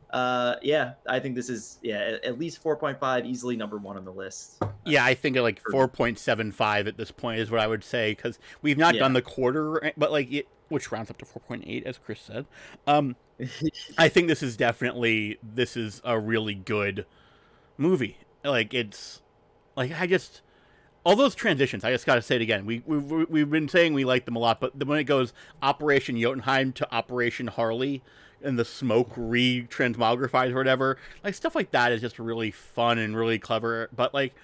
[0.09, 4.11] Uh, yeah, I think this is yeah at, least 4.5, easily number one on the
[4.11, 4.61] list.
[4.85, 7.83] yeah, I think like four point seven five at this point is what I would
[7.83, 9.01] say because we've not Yeah.
[9.01, 12.21] done the quarter, but like it, which rounds up to four point eight, as Chris
[12.21, 12.45] said.
[12.85, 13.15] Um,
[13.97, 17.05] I think this is definitely this is a really good
[17.77, 18.17] movie.
[18.45, 19.21] Like it's
[19.75, 20.41] like I just
[21.03, 21.83] all those transitions.
[21.83, 22.65] I just got to say it again.
[22.65, 26.19] We we've, we've been saying we like them a lot, but when it goes Operation
[26.19, 28.03] Jotunheim to Operation Harley
[28.43, 33.15] and the smoke re-transmogrifies or whatever, like stuff like that is just really fun and
[33.15, 33.89] really clever.
[33.95, 34.35] But like,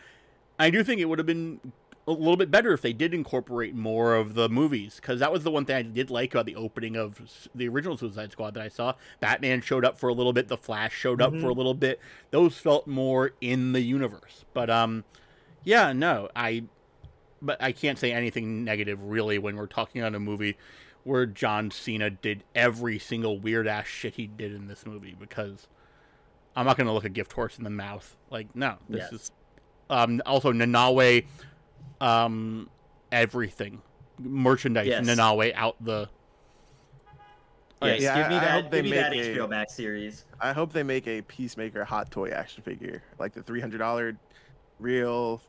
[0.59, 1.59] I do think it would have been
[2.05, 5.43] a little bit better if they did incorporate more of the movies because that was
[5.43, 7.21] the one thing I did like about the opening of
[7.55, 8.93] the original Suicide Squad that I saw.
[9.21, 11.99] Batman showed up for a little bit, the Flash showed up for a little bit.
[12.31, 14.43] Those felt more in the universe.
[14.53, 15.05] But um,
[15.63, 16.65] yeah, no, I,
[17.41, 20.57] but I can't say anything negative really when we're talking on a movie
[21.03, 25.67] where John Cena did every single weird ass shit he did in this movie because
[26.55, 28.15] I'm not gonna look a gift horse in the mouth.
[28.29, 29.13] Like, no, this Yes.
[29.13, 29.31] is
[29.89, 31.25] um also Nanaue
[31.99, 32.69] um
[33.11, 33.81] everything
[34.19, 35.05] merchandise Yes.
[35.05, 36.09] Nanaue out the
[37.81, 39.73] Yes, Yeah, give me I- I hope they give me that make a- HBO Max
[39.73, 40.25] series.
[40.39, 44.15] I hope they make a Peacemaker hot toy action figure, like the three hundred dollar
[44.79, 45.41] real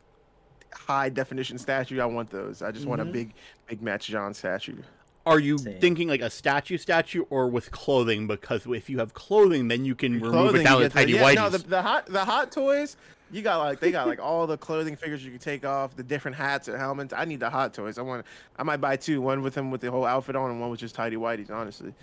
[0.72, 2.00] high definition statue.
[2.00, 2.61] I want those.
[2.61, 3.12] I just want a Mhm.
[3.12, 3.34] big,
[3.68, 4.82] big Match John statue.
[5.27, 5.81] Are you Same.
[5.81, 8.27] thinking like a statue statue or with clothing?
[8.27, 10.94] Because if you have clothing, then you can remove Clothing, it down you to the-
[11.01, 11.35] tidy yeah, whities.
[11.36, 12.97] No, the, the hot the hot toys.
[13.32, 16.03] You got like they got like all the clothing figures you can take off, the
[16.03, 17.15] different hats and helmets.
[17.16, 17.97] I need the hot toys.
[17.98, 18.27] I want.
[18.59, 19.20] I might buy two.
[19.23, 21.51] One with him with the whole outfit on, and one with just tidy whities.
[21.51, 21.94] Honestly.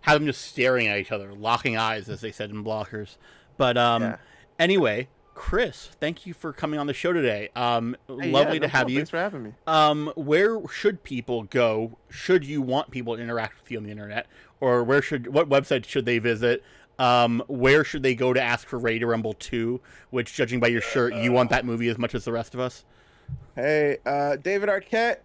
[0.00, 3.16] have them just staring at each other, locking eyes, as they said in Blockers.
[3.58, 4.16] But um, Yeah.
[4.58, 7.48] anyway, Chris, thank you for coming on the show today.
[7.56, 8.92] Um, Hey, yeah, lovely no to have problem.
[8.92, 8.98] you.
[8.98, 9.52] Thanks for having me.
[9.66, 11.98] Um, where should people go?
[12.10, 14.26] Should you want people to interact with you on the internet,
[14.60, 16.62] or where should what website should they visit?
[16.98, 19.80] Um, where should they go to ask for Ready to Rumble two?
[20.10, 22.60] Which, judging by your shirt, you want that movie as much as the rest of
[22.60, 22.84] us.
[23.56, 25.18] Hey, uh, David Arquette.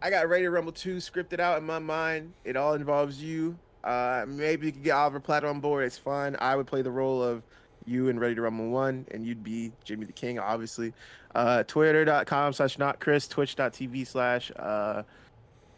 [0.00, 2.32] I got Ready to Rumble 2 scripted out in my mind.
[2.44, 3.58] It all involves you.
[3.82, 5.84] Uh, maybe you could get Oliver Platt on board.
[5.86, 6.36] It's fun.
[6.38, 7.42] I would play the role of
[7.88, 10.92] you in Ready to Rumble 1, and you'd be Jimmy the King, obviously.
[11.34, 15.02] Uh, Twitter.com slash not Chris, Twitch.tv slash uh,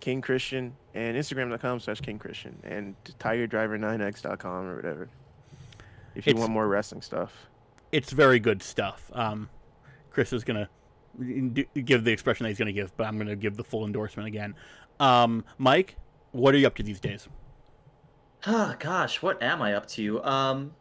[0.00, 5.08] King Christian, and Instagram.com slash King Christian, and TigerDriver9x.com or whatever.
[6.14, 7.46] If you It's- want more wrestling stuff.
[7.92, 9.10] It's very good stuff.
[9.14, 9.48] Um,
[10.10, 10.68] Chris is gonna
[11.74, 14.54] give the expression that he's gonna give, but I'm gonna give the full endorsement again.
[15.00, 15.96] Um, Mike,
[16.32, 17.28] what are you up to these days?
[18.46, 20.22] Ah, gosh, what am I up to?
[20.24, 20.72] Um,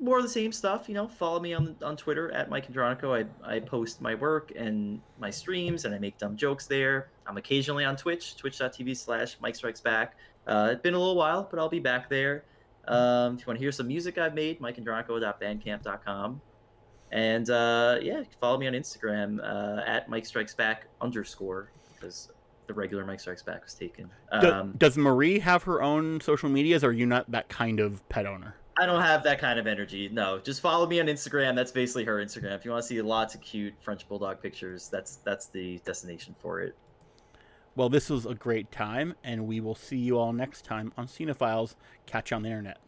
[0.00, 0.88] more of the same stuff.
[0.88, 3.24] You know, follow me on on Twitter at Mike Andronico.
[3.44, 7.10] I I post my work and my streams, and I make dumb jokes there.
[7.26, 10.16] I'm occasionally on Twitch, twitch.tv slash Mike Strikes Back.
[10.46, 12.44] Uh, it's been a little while, but I'll be back there.
[12.88, 16.40] Um, if you want to hear some music I've made, MikeAndronico.bandcamp.com.
[17.12, 22.30] And uh, yeah, follow me on Instagram uh, at Mike Strikes Back underscore because
[22.66, 24.10] the regular Mike Strikes Back was taken.
[24.32, 28.08] Um, does Marie have her own social medias, or are you not that kind of
[28.08, 28.54] pet owner?
[28.80, 30.08] I don't have that kind of energy.
[30.10, 31.54] No, just follow me on Instagram.
[31.54, 32.56] That's basically her Instagram.
[32.56, 36.34] If you want to see lots of cute French bulldog pictures, that's that's the destination
[36.38, 36.74] for it.
[37.76, 41.08] Well, this was a great time, and we will see you all next time on
[41.08, 41.74] Cinephiles.
[42.06, 42.78] Catch you on the internet.